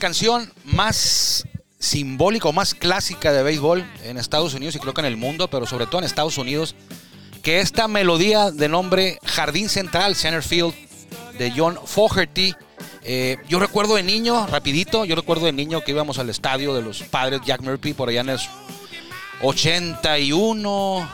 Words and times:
Canción 0.00 0.52
más 0.64 1.46
simbólica 1.78 2.48
o 2.48 2.52
más 2.52 2.74
clásica 2.74 3.32
de 3.32 3.44
béisbol 3.44 3.88
en 4.02 4.16
Estados 4.16 4.54
Unidos 4.54 4.74
y 4.74 4.80
creo 4.80 4.92
que 4.92 5.00
en 5.00 5.06
el 5.06 5.16
mundo, 5.16 5.48
pero 5.48 5.66
sobre 5.66 5.86
todo 5.86 6.00
en 6.00 6.04
Estados 6.04 6.36
Unidos, 6.36 6.74
que 7.42 7.60
esta 7.60 7.86
melodía 7.86 8.50
de 8.50 8.68
nombre 8.68 9.18
Jardín 9.24 9.68
Central, 9.68 10.16
Center 10.16 10.42
Field, 10.42 10.74
de 11.38 11.52
John 11.56 11.78
Fogerty. 11.84 12.54
Eh, 13.02 13.38
yo 13.48 13.58
recuerdo 13.60 13.94
de 13.94 14.02
niño, 14.02 14.46
rapidito, 14.46 15.06
yo 15.06 15.16
recuerdo 15.16 15.46
de 15.46 15.52
niño 15.52 15.80
que 15.80 15.92
íbamos 15.92 16.18
al 16.18 16.28
estadio 16.28 16.74
de 16.74 16.82
los 16.82 17.02
padres 17.02 17.40
Jack 17.46 17.62
Murphy 17.62 17.94
por 17.94 18.10
allá 18.10 18.20
en 18.20 18.30
el 18.30 18.38
81, 19.40 21.08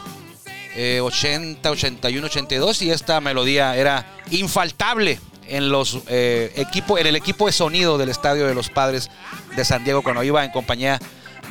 80, 1.02 1.70
81, 1.70 2.26
82 2.26 2.82
y 2.82 2.90
esta 2.90 3.20
melodía 3.20 3.76
era 3.76 4.04
infaltable 4.30 5.20
en, 5.48 5.70
los, 5.70 6.00
eh, 6.08 6.52
equipo, 6.56 6.98
en 6.98 7.06
el 7.06 7.16
equipo 7.16 7.46
de 7.46 7.52
sonido 7.52 7.98
del 7.98 8.08
Estadio 8.08 8.46
de 8.46 8.54
los 8.54 8.70
Padres 8.70 9.10
de 9.56 9.64
San 9.64 9.84
Diego 9.84 10.02
cuando 10.02 10.22
iba 10.22 10.44
en 10.44 10.50
compañía 10.50 10.98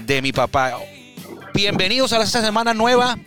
de 0.06 0.22
mi 0.22 0.32
papá. 0.32 0.78
Bienvenidos 1.54 2.14
a 2.14 2.22
esta 2.22 2.42
semana 2.42 2.74
nueva. 2.74 3.18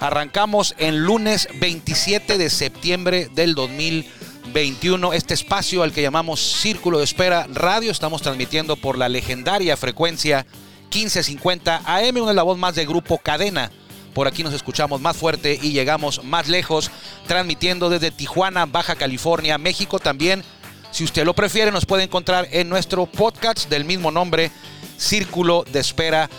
Arrancamos 0.00 0.74
en 0.78 1.04
lunes 1.04 1.48
27 1.60 2.38
de 2.38 2.50
septiembre 2.50 3.28
del 3.34 3.54
2021. 3.54 5.12
Este 5.12 5.34
espacio 5.34 5.82
al 5.82 5.92
que 5.92 6.02
llamamos 6.02 6.40
Círculo 6.40 6.98
de 6.98 7.04
Espera 7.04 7.46
Radio. 7.52 7.90
Estamos 7.90 8.22
transmitiendo 8.22 8.76
por 8.76 8.98
la 8.98 9.08
legendaria 9.08 9.76
frecuencia 9.76 10.46
1550 10.92 11.82
AM, 11.84 12.16
una 12.16 12.28
de 12.28 12.34
la 12.34 12.42
voz 12.42 12.58
más 12.58 12.74
de 12.74 12.86
Grupo 12.86 13.18
Cadena 13.18 13.70
por 14.16 14.26
aquí 14.26 14.42
nos 14.42 14.54
escuchamos 14.54 14.98
más 14.98 15.14
fuerte 15.14 15.58
y 15.60 15.72
llegamos 15.72 16.24
más 16.24 16.48
lejos, 16.48 16.90
transmitiendo 17.26 17.90
desde 17.90 18.10
Tijuana, 18.10 18.64
Baja 18.64 18.96
California, 18.96 19.58
México 19.58 19.98
también. 19.98 20.42
Si 20.90 21.04
usted 21.04 21.26
lo 21.26 21.34
prefiere, 21.34 21.70
nos 21.70 21.84
puede 21.84 22.04
encontrar 22.04 22.48
en 22.50 22.70
nuestro 22.70 23.04
podcast 23.04 23.68
del 23.68 23.84
mismo 23.84 24.10
nombre, 24.10 24.50
Círculo 24.96 25.66
de 25.70 25.80
Espera 25.80 26.30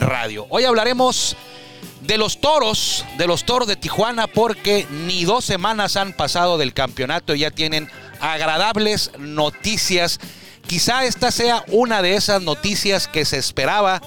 Radio. 0.00 0.46
Hoy 0.48 0.64
hablaremos 0.64 1.36
de 2.00 2.16
los 2.16 2.40
toros, 2.40 3.04
de 3.18 3.26
los 3.26 3.44
toros 3.44 3.68
de 3.68 3.76
Tijuana, 3.76 4.28
porque 4.28 4.86
ni 4.90 5.26
dos 5.26 5.44
semanas 5.44 5.98
han 5.98 6.14
pasado 6.14 6.56
del 6.56 6.72
campeonato 6.72 7.34
y 7.34 7.40
ya 7.40 7.50
tienen 7.50 7.90
agradables 8.18 9.10
noticias. 9.18 10.20
Quizá 10.66 11.04
esta 11.04 11.30
sea 11.30 11.66
una 11.68 12.00
de 12.00 12.14
esas 12.14 12.40
noticias 12.40 13.06
que 13.06 13.26
se 13.26 13.36
esperaba 13.36 14.00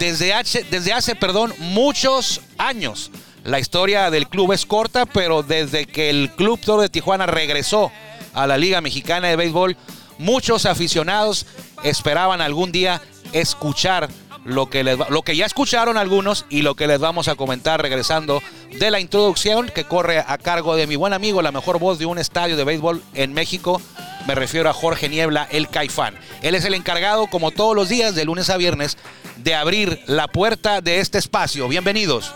desde 0.00 0.32
hace, 0.32 0.64
desde 0.64 0.92
hace 0.92 1.14
perdón, 1.14 1.54
muchos 1.58 2.40
años. 2.58 3.12
La 3.44 3.60
historia 3.60 4.10
del 4.10 4.28
club 4.28 4.52
es 4.52 4.66
corta, 4.66 5.06
pero 5.06 5.42
desde 5.42 5.86
que 5.86 6.10
el 6.10 6.30
Club 6.36 6.58
Toro 6.58 6.82
de 6.82 6.88
Tijuana 6.88 7.26
regresó 7.26 7.92
a 8.32 8.46
la 8.46 8.58
Liga 8.58 8.80
Mexicana 8.80 9.28
de 9.28 9.36
Béisbol, 9.36 9.76
muchos 10.18 10.66
aficionados 10.66 11.46
esperaban 11.84 12.40
algún 12.40 12.72
día 12.72 13.00
escuchar 13.32 14.08
lo 14.50 14.68
que, 14.68 14.84
les, 14.84 14.98
lo 15.08 15.22
que 15.22 15.36
ya 15.36 15.46
escucharon 15.46 15.96
algunos 15.96 16.44
y 16.50 16.62
lo 16.62 16.74
que 16.74 16.86
les 16.86 16.98
vamos 16.98 17.28
a 17.28 17.34
comentar 17.34 17.80
regresando 17.80 18.42
de 18.78 18.90
la 18.90 19.00
introducción 19.00 19.70
que 19.74 19.84
corre 19.84 20.18
a 20.18 20.38
cargo 20.38 20.76
de 20.76 20.86
mi 20.86 20.96
buen 20.96 21.12
amigo, 21.12 21.42
la 21.42 21.52
mejor 21.52 21.78
voz 21.78 21.98
de 21.98 22.06
un 22.06 22.18
estadio 22.18 22.56
de 22.56 22.64
béisbol 22.64 23.02
en 23.14 23.32
México. 23.32 23.80
Me 24.26 24.34
refiero 24.34 24.68
a 24.68 24.74
Jorge 24.74 25.08
Niebla, 25.08 25.48
el 25.50 25.68
Caifán. 25.68 26.14
Él 26.42 26.54
es 26.54 26.64
el 26.64 26.74
encargado, 26.74 27.26
como 27.28 27.50
todos 27.50 27.74
los 27.74 27.88
días, 27.88 28.14
de 28.14 28.24
lunes 28.24 28.50
a 28.50 28.56
viernes, 28.56 28.98
de 29.38 29.54
abrir 29.54 30.00
la 30.06 30.28
puerta 30.28 30.80
de 30.80 31.00
este 31.00 31.18
espacio. 31.18 31.68
Bienvenidos. 31.68 32.34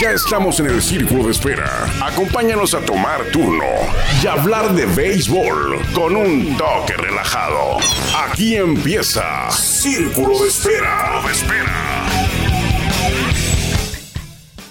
Ya 0.00 0.12
estamos 0.12 0.58
en 0.58 0.66
el 0.66 0.82
círculo 0.82 1.24
de 1.24 1.32
espera. 1.32 1.86
Acompáñanos 2.02 2.74
a 2.74 2.80
tomar 2.80 3.24
turno 3.30 3.64
y 4.22 4.26
hablar 4.26 4.74
de 4.74 4.86
béisbol 4.86 5.80
con 5.94 6.16
un 6.16 6.56
toque 6.56 6.94
relajado. 6.96 7.76
Aquí 8.16 8.56
empieza 8.56 9.50
Círculo 9.50 10.38
de 10.42 10.48
Espera. 10.48 11.22
De 11.24 11.32
espera. 11.32 12.06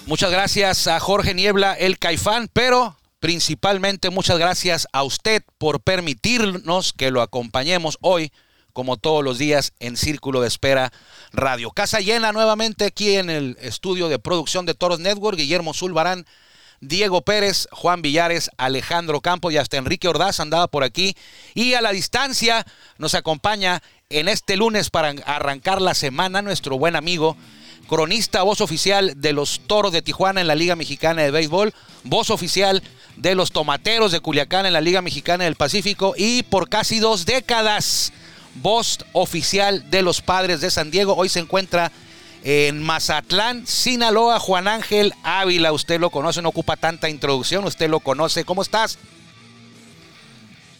Muchas 0.06 0.30
gracias 0.30 0.88
a 0.88 0.98
Jorge 0.98 1.34
Niebla, 1.34 1.74
el 1.74 1.98
Caifán, 1.98 2.48
pero 2.52 2.96
principalmente 3.20 4.10
muchas 4.10 4.38
gracias 4.38 4.88
a 4.92 5.04
usted 5.04 5.42
por 5.56 5.80
permitirnos 5.80 6.92
que 6.92 7.12
lo 7.12 7.22
acompañemos 7.22 7.96
hoy, 8.00 8.32
como 8.72 8.96
todos 8.96 9.22
los 9.24 9.38
días, 9.38 9.72
en 9.80 9.96
Círculo 9.96 10.40
de 10.40 10.48
Espera 10.48 10.92
Radio. 11.32 11.70
Casa 11.70 12.00
llena 12.00 12.32
nuevamente 12.32 12.84
aquí 12.84 13.16
en 13.16 13.30
el 13.30 13.56
estudio 13.60 14.08
de 14.08 14.18
producción 14.18 14.66
de 14.66 14.74
Toros 14.74 15.00
Network, 15.00 15.36
Guillermo 15.36 15.74
Zulbarán. 15.74 16.26
Diego 16.84 17.22
Pérez, 17.22 17.68
Juan 17.70 18.02
Villares, 18.02 18.50
Alejandro 18.56 19.20
Campos 19.20 19.52
y 19.52 19.56
hasta 19.56 19.76
Enrique 19.76 20.08
Ordaz 20.08 20.40
andaba 20.40 20.66
por 20.66 20.82
aquí. 20.82 21.16
Y 21.54 21.74
a 21.74 21.80
la 21.80 21.92
distancia 21.92 22.66
nos 22.98 23.14
acompaña 23.14 23.80
en 24.10 24.28
este 24.28 24.56
lunes 24.56 24.90
para 24.90 25.14
arrancar 25.24 25.80
la 25.80 25.94
semana 25.94 26.42
nuestro 26.42 26.78
buen 26.78 26.96
amigo 26.96 27.36
cronista, 27.88 28.42
voz 28.42 28.60
oficial 28.60 29.12
de 29.16 29.32
los 29.32 29.60
Toros 29.66 29.92
de 29.92 30.02
Tijuana 30.02 30.40
en 30.40 30.46
la 30.46 30.54
Liga 30.54 30.76
Mexicana 30.76 31.22
de 31.22 31.30
Béisbol, 31.30 31.72
voz 32.04 32.30
oficial 32.30 32.82
de 33.16 33.34
los 33.34 33.52
Tomateros 33.52 34.12
de 34.12 34.20
Culiacán 34.20 34.66
en 34.66 34.72
la 34.72 34.80
Liga 34.80 35.02
Mexicana 35.02 35.44
del 35.44 35.56
Pacífico 35.56 36.14
y 36.16 36.42
por 36.42 36.68
casi 36.68 36.98
dos 36.98 37.26
décadas, 37.26 38.12
voz 38.56 39.04
oficial 39.12 39.88
de 39.90 40.02
los 40.02 40.20
Padres 40.20 40.60
de 40.60 40.70
San 40.70 40.90
Diego. 40.90 41.14
Hoy 41.14 41.28
se 41.28 41.40
encuentra 41.40 41.90
en 42.44 42.82
Mazatlán, 42.82 43.66
Sinaloa, 43.66 44.38
Juan 44.38 44.68
Ángel 44.68 45.12
Ávila. 45.22 45.72
Usted 45.72 46.00
lo 46.00 46.10
conoce, 46.10 46.42
no 46.42 46.48
ocupa 46.48 46.76
tanta 46.76 47.08
introducción, 47.08 47.64
usted 47.64 47.88
lo 47.88 48.00
conoce. 48.00 48.44
¿Cómo 48.44 48.62
estás? 48.62 48.98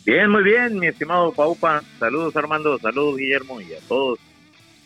Bien, 0.05 0.29
muy 0.29 0.43
bien, 0.43 0.79
mi 0.79 0.89
estimado 0.89 1.33
Paupa. 1.33 1.83
Saludos 2.01 2.35
Armando, 2.35 2.77
saludos 2.79 3.17
Guillermo 3.17 3.61
y 3.61 3.73
a 3.73 3.79
todos 3.87 4.19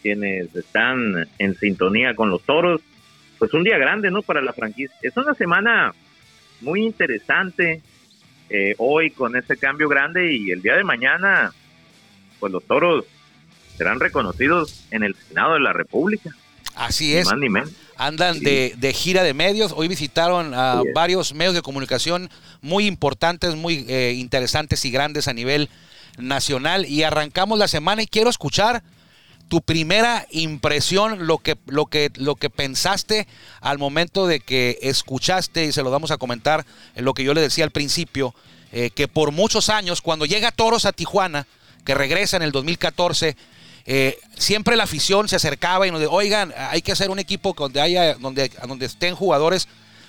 quienes 0.02 0.54
están 0.54 1.26
en 1.38 1.56
sintonía 1.56 2.14
con 2.14 2.30
los 2.30 2.42
toros. 2.42 2.82
Pues 3.38 3.52
un 3.54 3.64
día 3.64 3.78
grande, 3.78 4.10
¿no? 4.10 4.22
Para 4.22 4.42
la 4.42 4.52
franquicia. 4.52 4.96
Es 5.02 5.16
una 5.16 5.34
semana 5.34 5.94
muy 6.60 6.84
interesante 6.84 7.82
eh, 8.48 8.74
hoy 8.78 9.10
con 9.10 9.36
este 9.36 9.56
cambio 9.56 9.88
grande 9.88 10.32
y 10.34 10.50
el 10.50 10.62
día 10.62 10.76
de 10.76 10.84
mañana, 10.84 11.52
pues 12.46 12.52
los 12.52 12.64
toros 12.64 13.04
serán 13.76 13.98
reconocidos 13.98 14.84
en 14.92 15.02
el 15.02 15.16
Senado 15.28 15.54
de 15.54 15.60
la 15.60 15.72
República. 15.72 16.30
Así 16.76 17.16
es. 17.16 17.26
Andan 17.96 18.38
de, 18.38 18.74
de, 18.76 18.92
gira 18.92 19.24
de 19.24 19.34
medios. 19.34 19.72
Hoy 19.74 19.88
visitaron 19.88 20.54
a 20.54 20.82
varios 20.94 21.34
medios 21.34 21.54
de 21.54 21.62
comunicación 21.62 22.30
muy 22.60 22.86
importantes, 22.86 23.56
muy 23.56 23.84
eh, 23.88 24.12
interesantes 24.16 24.84
y 24.84 24.90
grandes 24.90 25.26
a 25.26 25.32
nivel 25.32 25.68
nacional. 26.18 26.86
Y 26.86 27.02
arrancamos 27.02 27.58
la 27.58 27.66
semana 27.66 28.02
y 28.02 28.06
quiero 28.06 28.30
escuchar 28.30 28.84
tu 29.48 29.60
primera 29.60 30.26
impresión, 30.30 31.26
lo 31.26 31.38
que, 31.38 31.56
lo 31.66 31.86
que, 31.86 32.12
lo 32.14 32.36
que 32.36 32.50
pensaste 32.50 33.26
al 33.60 33.78
momento 33.78 34.28
de 34.28 34.38
que 34.38 34.78
escuchaste, 34.82 35.64
y 35.64 35.72
se 35.72 35.82
lo 35.82 35.90
vamos 35.90 36.12
a 36.12 36.18
comentar 36.18 36.64
en 36.94 37.04
lo 37.04 37.12
que 37.12 37.24
yo 37.24 37.34
le 37.34 37.40
decía 37.40 37.64
al 37.64 37.70
principio, 37.72 38.34
eh, 38.72 38.90
que 38.90 39.08
por 39.08 39.32
muchos 39.32 39.68
años, 39.68 40.00
cuando 40.00 40.26
llega 40.26 40.52
Toros 40.52 40.84
a 40.84 40.92
Tijuana, 40.92 41.46
que 41.86 41.94
regresa 41.94 42.36
en 42.36 42.42
el 42.42 42.52
2014, 42.52 43.36
eh, 43.86 44.18
siempre 44.36 44.76
la 44.76 44.82
afición 44.82 45.28
se 45.28 45.36
acercaba 45.36 45.86
y 45.86 45.92
nos 45.92 46.00
decía, 46.00 46.14
oigan, 46.14 46.52
hay 46.56 46.82
que 46.82 46.90
hacer 46.90 47.08
un 47.08 47.20
equipo 47.20 47.54
donde 47.56 47.80
haya, 47.80 48.14
donde, 48.14 48.50
donde 48.66 48.86
estén 48.86 49.14
jugadores 49.14 49.68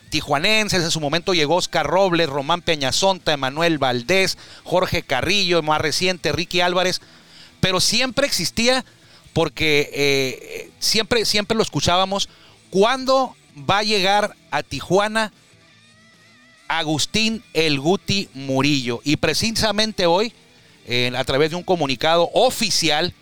tijuanenses. 0.10 0.84
En 0.84 0.90
su 0.90 1.00
momento 1.00 1.36
llegó 1.36 1.56
Oscar 1.56 1.86
Robles, 1.86 2.28
Román 2.28 2.64
Peñazonta, 2.64 3.34
Emanuel 3.34 3.78
Valdés, 3.78 4.40
Jorge 4.64 5.04
Carrillo, 5.04 5.62
más 5.62 5.80
reciente, 5.80 6.32
Ricky 6.32 6.62
Álvarez. 6.62 7.00
Pero 7.60 7.80
siempre 7.80 8.26
existía, 8.26 8.84
porque 9.34 9.92
eh, 9.94 10.72
siempre, 10.80 11.26
siempre 11.26 11.56
lo 11.56 11.62
escuchábamos, 11.62 12.28
¿cuándo 12.72 13.36
va 13.70 13.80
a 13.80 13.84
llegar 13.84 14.36
a 14.50 14.64
Tijuana 14.64 15.32
Agustín 16.68 17.44
El 17.54 17.80
Guti 17.80 18.30
Murillo? 18.34 19.02
Y 19.04 19.18
precisamente 19.18 20.08
hoy, 20.08 20.34
a 21.16 21.24
través 21.26 21.50
de 21.52 21.56
un 21.56 21.64
comunicado 21.64 22.30
oficial, 22.34 23.14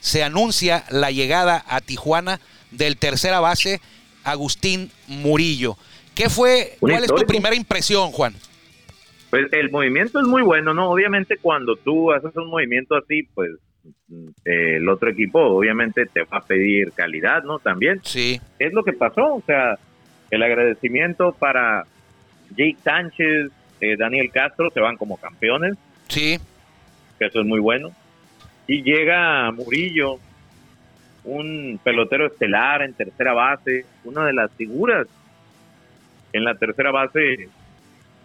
se 0.00 0.24
anuncia 0.24 0.84
la 0.90 1.10
llegada 1.10 1.64
a 1.68 1.80
Tijuana 1.80 2.40
del 2.72 2.96
tercera 2.96 3.40
base 3.40 3.80
Agustín 4.24 4.90
Murillo. 5.06 5.76
¿Qué 6.14 6.28
fue, 6.28 6.76
cuál 6.80 7.04
es 7.04 7.06
tu 7.06 7.24
primera 7.26 7.54
impresión, 7.54 8.10
Juan? 8.10 8.34
Pues 9.30 9.46
el 9.52 9.70
movimiento 9.70 10.20
es 10.20 10.26
muy 10.26 10.42
bueno, 10.42 10.74
¿no? 10.74 10.90
Obviamente 10.90 11.38
cuando 11.38 11.76
tú 11.76 12.12
haces 12.12 12.36
un 12.36 12.48
movimiento 12.48 12.96
así, 12.96 13.22
pues 13.34 13.52
eh, 14.44 14.76
el 14.76 14.88
otro 14.88 15.08
equipo 15.08 15.40
obviamente 15.40 16.04
te 16.06 16.24
va 16.24 16.38
a 16.38 16.42
pedir 16.42 16.92
calidad, 16.92 17.42
¿no? 17.44 17.58
También. 17.58 18.00
Sí. 18.02 18.40
Es 18.58 18.72
lo 18.72 18.84
que 18.84 18.92
pasó, 18.92 19.36
o 19.36 19.42
sea, 19.46 19.78
el 20.30 20.42
agradecimiento 20.42 21.32
para 21.32 21.86
Jake 22.50 22.76
Sánchez, 22.84 23.50
eh, 23.80 23.96
Daniel 23.96 24.30
Castro, 24.30 24.70
se 24.70 24.80
van 24.80 24.96
como 24.96 25.16
campeones. 25.16 25.76
Sí. 26.08 26.38
Que 27.22 27.28
eso 27.28 27.40
es 27.40 27.46
muy 27.46 27.60
bueno. 27.60 27.92
Y 28.66 28.82
llega 28.82 29.48
Murillo, 29.52 30.18
un 31.22 31.78
pelotero 31.84 32.26
estelar 32.26 32.82
en 32.82 32.94
tercera 32.94 33.32
base, 33.32 33.86
una 34.02 34.26
de 34.26 34.32
las 34.32 34.50
figuras 34.52 35.06
en 36.32 36.42
la 36.42 36.56
tercera 36.56 36.90
base, 36.90 37.48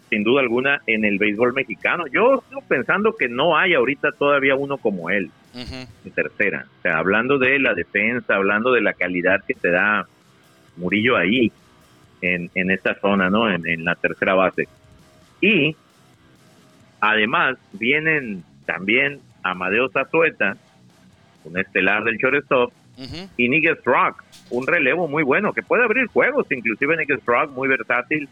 sin 0.10 0.24
duda 0.24 0.42
alguna, 0.42 0.82
en 0.88 1.06
el 1.06 1.20
béisbol 1.20 1.54
mexicano. 1.54 2.08
Yo 2.08 2.42
estoy 2.44 2.62
pensando 2.68 3.16
que 3.16 3.30
no 3.30 3.56
hay 3.56 3.76
ahorita 3.76 4.14
todavía 4.14 4.56
uno 4.56 4.78
como 4.78 5.12
él, 5.12 5.30
en 5.54 6.12
tercera. 6.12 6.66
O 6.80 6.82
sea, 6.82 6.98
hablando 6.98 7.38
de 7.38 7.60
la 7.60 7.76
defensa, 7.76 8.34
hablando 8.34 8.72
de 8.72 8.82
la 8.82 8.94
calidad 8.94 9.44
que 9.48 9.54
te 9.54 9.70
da 9.70 10.08
Murillo 10.76 11.18
ahí, 11.18 11.52
en, 12.22 12.50
en 12.56 12.72
esta 12.72 12.96
zona, 12.96 13.30
¿no? 13.30 13.48
En, 13.48 13.68
en 13.68 13.86
la 13.86 13.94
tercera 13.94 14.34
base. 14.34 14.68
Y 15.40 15.76
además 17.00 17.58
vienen 17.74 18.44
también 18.68 19.22
Amadeo 19.42 19.90
Zazueta, 19.90 20.58
un 21.46 21.58
estelar 21.58 22.04
del 22.04 22.18
shortstop, 22.18 22.72
y 23.38 23.48
Nick 23.48 23.86
Rock, 23.86 24.24
un 24.50 24.66
relevo 24.66 25.08
muy 25.08 25.24
bueno, 25.24 25.54
que 25.54 25.62
puede 25.64 25.84
abrir 25.84 26.08
juegos, 26.08 26.48
inclusive 26.52 26.98
Nick 26.98 27.26
Rock, 27.26 27.52
muy 27.52 27.68
versátil, 27.68 28.28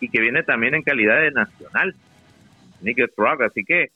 y 0.00 0.08
que 0.08 0.20
viene 0.20 0.42
también 0.42 0.74
en 0.74 0.82
calidad 0.82 1.20
de 1.20 1.30
nacional. 1.30 1.94
Nick 2.80 2.98
Rock, 3.16 3.42
así 3.42 3.64
que 3.64 3.90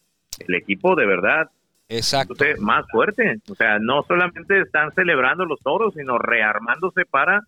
el 0.46 0.54
equipo 0.54 0.94
de 0.96 1.06
verdad 1.06 1.50
Exacto. 1.88 2.34
más 2.60 2.84
fuerte. 2.90 3.38
O 3.48 3.54
sea, 3.54 3.78
no 3.78 4.02
solamente 4.02 4.60
están 4.60 4.92
celebrando 4.92 5.44
los 5.44 5.60
toros, 5.60 5.94
sino 5.94 6.18
rearmándose 6.18 7.04
para 7.04 7.42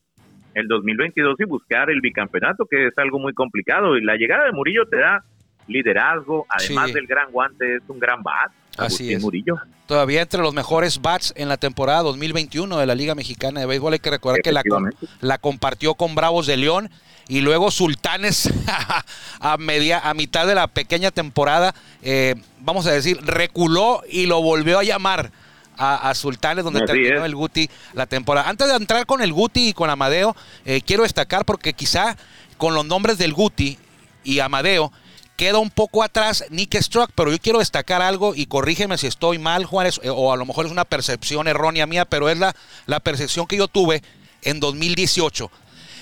el 0.55 0.69
2022 0.69 1.41
y 1.41 1.45
buscar 1.45 1.91
el 1.91 2.01
bicampeonato, 2.01 2.67
que 2.67 2.89
es 2.89 2.99
algo 2.99 3.19
muy 3.19 3.33
complicado. 3.33 3.97
Y 3.97 4.05
la 4.05 4.17
llegada 4.17 4.45
de 4.45 4.53
Murillo 4.53 4.87
te 4.87 4.99
da 4.99 5.25
liderazgo, 5.71 6.47
además 6.49 6.93
del 6.93 7.07
gran 7.07 7.31
guante, 7.31 7.77
es 7.77 7.83
un 7.89 7.99
gran 7.99 8.23
bat. 8.23 8.51
Así 8.77 9.13
es. 9.13 9.25
Todavía 9.87 10.23
entre 10.23 10.41
los 10.41 10.55
mejores 10.55 11.01
bats 11.03 11.33
en 11.37 11.49
la 11.49 11.57
temporada 11.57 12.03
2021 12.03 12.79
de 12.79 12.87
la 12.87 12.95
Liga 12.95 13.15
Mexicana 13.15 13.61
de 13.61 13.67
Béisbol. 13.67 13.95
Hay 13.95 13.99
que 13.99 14.11
recordar 14.11 14.41
que 14.41 14.53
la, 14.53 14.63
la 15.21 15.39
compartió 15.39 15.95
con 15.95 16.15
Bravos 16.15 16.47
de 16.47 16.57
León 16.57 16.91
y 17.31 17.43
luego 17.43 17.71
Sultanes 17.71 18.51
a, 19.41 19.57
media, 19.57 20.01
a 20.01 20.15
mitad 20.15 20.49
de 20.49 20.57
la 20.57 20.67
pequeña 20.67 21.13
temporada, 21.13 21.75
eh, 22.03 22.35
vamos 22.59 22.87
a 22.87 22.93
decir, 22.93 23.19
reculó 23.25 24.03
y 24.09 24.27
lo 24.27 24.43
volvió 24.43 24.79
a 24.81 24.85
llamar. 24.85 25.31
A, 25.83 26.15
Sultanes, 26.15 26.63
donde 26.63 26.83
terminó 26.83 27.25
el 27.25 27.35
Guti 27.35 27.71
la 27.95 28.05
temporada. 28.05 28.51
Antes 28.51 28.69
de 28.69 28.75
entrar 28.75 29.07
con 29.07 29.23
el 29.23 29.33
Guti 29.33 29.69
y 29.69 29.73
con 29.73 29.89
Amadeo, 29.89 30.37
eh, 30.67 30.83
quiero 30.83 31.05
destacar 31.05 31.47
porque 31.47 31.73
quizá 31.73 32.19
con 32.59 32.75
los 32.75 32.85
nombres 32.85 33.17
del 33.17 33.33
Guti 33.33 33.79
y 34.23 34.41
Amadeo, 34.41 34.93
queda 35.41 35.59
un 35.59 35.71
poco 35.71 36.03
atrás 36.03 36.45
Nick 36.51 36.79
Struck, 36.83 37.13
pero 37.15 37.33
yo 37.33 37.39
quiero 37.39 37.61
destacar 37.61 38.03
algo 38.03 38.35
y 38.35 38.45
corrígeme 38.45 38.99
si 38.99 39.07
estoy 39.07 39.39
mal, 39.39 39.65
Juárez, 39.65 39.99
eh, 40.03 40.11
o 40.11 40.35
a 40.35 40.37
lo 40.37 40.45
mejor 40.45 40.67
es 40.67 40.71
una 40.71 40.85
percepción 40.85 41.49
errónea 41.49 41.87
mía, 41.87 42.05
pero 42.05 42.29
es 42.29 42.37
la, 42.37 42.55
la 42.85 43.01
percepción 43.01 43.47
que 43.47 43.57
yo 43.57 43.67
tuve 43.67 44.03
en 44.43 44.61
2018. 44.61 45.51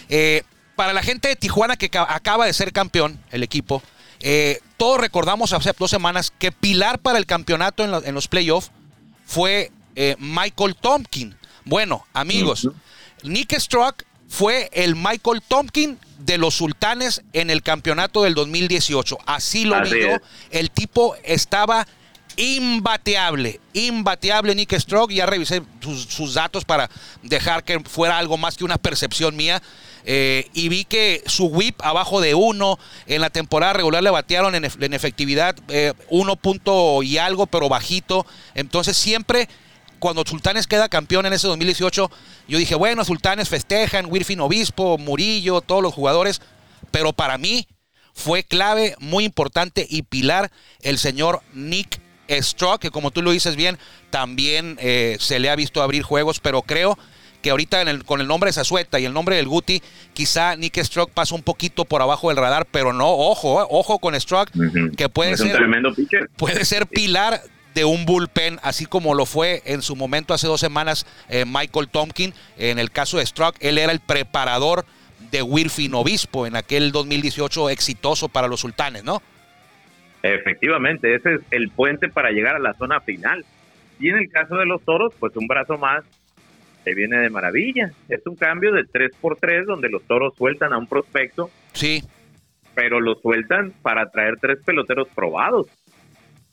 Eh, 0.08 0.42
para 0.74 0.92
la 0.92 1.04
gente 1.04 1.28
de 1.28 1.36
Tijuana 1.36 1.76
que 1.76 1.88
acaba 1.96 2.46
de 2.46 2.52
ser 2.52 2.72
campeón, 2.72 3.20
el 3.30 3.44
equipo, 3.44 3.80
eh, 4.18 4.58
todos 4.76 4.98
recordamos 4.98 5.52
hace 5.52 5.72
dos 5.78 5.88
semanas 5.88 6.32
que 6.36 6.50
pilar 6.50 6.98
para 6.98 7.16
el 7.16 7.26
campeonato 7.26 7.84
en, 7.84 8.14
los 8.14 8.26
playoffs 8.26 8.72
fue 9.24 9.70
Michael 10.18 10.74
Tompkin. 10.74 11.36
Bueno, 11.64 12.04
amigos, 12.12 12.68
Nick 13.22 13.56
Struck 13.56 14.02
fue 14.28 14.68
el 14.72 14.94
Michael 14.94 15.42
Tompkin 15.46 15.98
de 16.18 16.38
los 16.38 16.54
sultanes 16.54 17.22
en 17.32 17.50
el 17.50 17.62
campeonato 17.62 18.22
del 18.22 18.34
2018. 18.34 19.18
Así 19.26 19.64
lo 19.64 19.80
vio. 19.82 20.20
El 20.50 20.70
tipo 20.70 21.16
estaba 21.24 21.86
imbateable, 22.36 23.60
imbateable 23.72 24.54
Nick 24.54 24.78
Stroke. 24.78 25.12
Ya 25.12 25.26
revisé 25.26 25.62
sus, 25.80 26.34
datos 26.34 26.64
para 26.64 26.90
dejar 27.22 27.64
que 27.64 27.80
fuera 27.80 28.18
algo 28.18 28.36
más 28.36 28.56
que 28.56 28.64
una 28.64 28.78
percepción 28.78 29.34
mía. 29.34 29.62
Eh, 30.04 30.48
y 30.54 30.68
vi 30.68 30.84
que 30.84 31.22
su 31.26 31.46
whip 31.46 31.82
abajo 31.82 32.20
de 32.20 32.34
uno 32.34 32.78
en 33.06 33.20
la 33.20 33.30
temporada 33.30 33.74
regular 33.74 34.02
le 34.02 34.10
batearon 34.10 34.54
en, 34.54 34.64
efectividad 34.64 35.56
eh, 35.68 35.92
uno 36.08 36.36
punto 36.36 37.02
y 37.02 37.18
algo, 37.18 37.46
pero 37.46 37.68
bajito. 37.68 38.26
Entonces 38.54 38.96
siempre 38.96 39.48
cuando 39.98 40.24
Sultanes 40.26 40.66
queda 40.66 40.88
campeón 40.88 41.26
en 41.26 41.32
ese 41.32 41.46
2018, 41.46 42.10
yo 42.48 42.58
dije, 42.58 42.74
bueno, 42.74 43.04
Sultanes 43.04 43.48
festejan, 43.48 44.06
Wirfin 44.06 44.40
Obispo, 44.40 44.98
Murillo, 44.98 45.60
todos 45.60 45.82
los 45.82 45.94
jugadores, 45.94 46.40
pero 46.90 47.12
para 47.12 47.38
mí 47.38 47.66
fue 48.14 48.42
clave, 48.42 48.96
muy 48.98 49.24
importante 49.24 49.86
y 49.88 50.02
pilar 50.02 50.50
el 50.82 50.98
señor 50.98 51.40
Nick 51.52 52.00
Strock, 52.28 52.80
que 52.80 52.90
como 52.90 53.10
tú 53.10 53.22
lo 53.22 53.30
dices 53.30 53.56
bien, 53.56 53.78
también 54.10 54.76
eh, 54.80 55.16
se 55.20 55.38
le 55.38 55.50
ha 55.50 55.56
visto 55.56 55.82
abrir 55.82 56.02
juegos, 56.02 56.40
pero 56.40 56.62
creo 56.62 56.98
que 57.42 57.50
ahorita 57.50 57.84
con 58.04 58.20
el 58.20 58.26
nombre 58.26 58.48
de 58.48 58.52
Zazueta 58.52 58.98
y 58.98 59.04
el 59.04 59.12
nombre 59.12 59.36
del 59.36 59.46
Guti, 59.46 59.80
quizá 60.12 60.56
Nick 60.56 60.82
Strock 60.82 61.10
pasa 61.10 61.34
un 61.34 61.42
poquito 61.42 61.84
por 61.84 62.02
abajo 62.02 62.28
del 62.28 62.36
radar, 62.36 62.66
pero 62.70 62.92
no, 62.92 63.08
ojo, 63.08 63.62
eh, 63.62 63.66
ojo 63.70 63.98
con 63.98 64.18
Strock, 64.20 64.50
que 64.96 65.08
puede 65.08 65.36
ser, 65.36 65.58
puede 66.36 66.64
ser 66.64 66.86
pilar 66.86 67.40
de 67.78 67.84
un 67.84 68.06
bullpen, 68.06 68.58
así 68.64 68.86
como 68.86 69.14
lo 69.14 69.24
fue 69.24 69.62
en 69.64 69.82
su 69.82 69.94
momento 69.94 70.34
hace 70.34 70.48
dos 70.48 70.58
semanas 70.58 71.06
eh, 71.28 71.44
Michael 71.46 71.88
Tompkin. 71.88 72.34
En 72.56 72.80
el 72.80 72.90
caso 72.90 73.18
de 73.18 73.26
Struck, 73.26 73.54
él 73.60 73.78
era 73.78 73.92
el 73.92 74.00
preparador 74.00 74.84
de 75.30 75.42
Wilfin 75.42 75.94
Obispo 75.94 76.44
en 76.48 76.56
aquel 76.56 76.90
2018 76.90 77.70
exitoso 77.70 78.28
para 78.28 78.48
los 78.48 78.58
sultanes, 78.58 79.04
¿no? 79.04 79.22
Efectivamente, 80.24 81.14
ese 81.14 81.34
es 81.34 81.40
el 81.52 81.68
puente 81.68 82.08
para 82.08 82.32
llegar 82.32 82.56
a 82.56 82.58
la 82.58 82.74
zona 82.74 83.00
final. 83.00 83.44
Y 84.00 84.08
en 84.08 84.16
el 84.16 84.28
caso 84.28 84.56
de 84.56 84.66
los 84.66 84.82
toros, 84.82 85.14
pues 85.20 85.36
un 85.36 85.46
brazo 85.46 85.78
más 85.78 86.04
se 86.82 86.94
viene 86.94 87.18
de 87.18 87.30
maravilla. 87.30 87.92
Es 88.08 88.26
un 88.26 88.34
cambio 88.34 88.72
de 88.72 88.86
3 88.86 89.12
por 89.20 89.36
3 89.36 89.66
donde 89.66 89.88
los 89.88 90.02
toros 90.02 90.34
sueltan 90.36 90.72
a 90.72 90.78
un 90.78 90.88
prospecto. 90.88 91.48
Sí. 91.74 92.02
Pero 92.74 93.00
lo 93.00 93.14
sueltan 93.14 93.72
para 93.82 94.10
traer 94.10 94.34
tres 94.40 94.58
peloteros 94.64 95.06
probados 95.14 95.68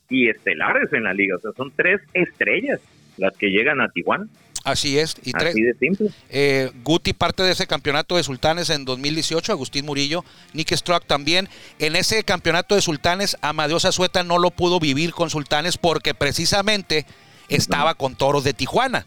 y 0.10 0.30
estelares 0.30 0.92
en 0.94 1.04
la 1.04 1.14
liga. 1.14 1.36
O 1.38 1.40
sea, 1.40 1.52
son 1.56 1.72
tres 1.76 2.02
estrellas 2.14 2.80
las 3.18 3.36
que 3.38 3.50
llegan 3.50 3.82
a 3.82 3.90
Tijuana. 3.90 4.28
Así 4.66 4.98
es. 4.98 5.16
Y 5.24 5.32
Así 5.36 5.62
de 5.62 5.76
simple. 5.76 6.10
Eh, 6.30 6.72
Guti 6.84 7.14
parte 7.14 7.44
de 7.44 7.52
ese 7.52 7.68
campeonato 7.68 8.18
de 8.18 8.24
Sultanes 8.24 8.72
en 8.72 8.84
2018, 8.84 9.52
Agustín 9.52 9.86
Murillo, 9.86 10.26
Nick 10.54 10.74
Struck 10.76 11.06
también. 11.06 11.48
En 11.78 11.96
ese 11.96 12.24
campeonato 12.24 12.74
de 12.74 12.82
Sultanes, 12.82 13.38
Amadeo 13.42 13.78
Azueta 13.78 14.24
no 14.24 14.40
lo 14.40 14.50
pudo 14.50 14.80
vivir 14.80 15.12
con 15.12 15.30
Sultanes 15.30 15.78
porque 15.78 16.16
precisamente 16.16 17.06
estaba 17.48 17.94
con 17.94 18.16
Toros 18.16 18.44
de 18.44 18.54
Tijuana. 18.54 19.06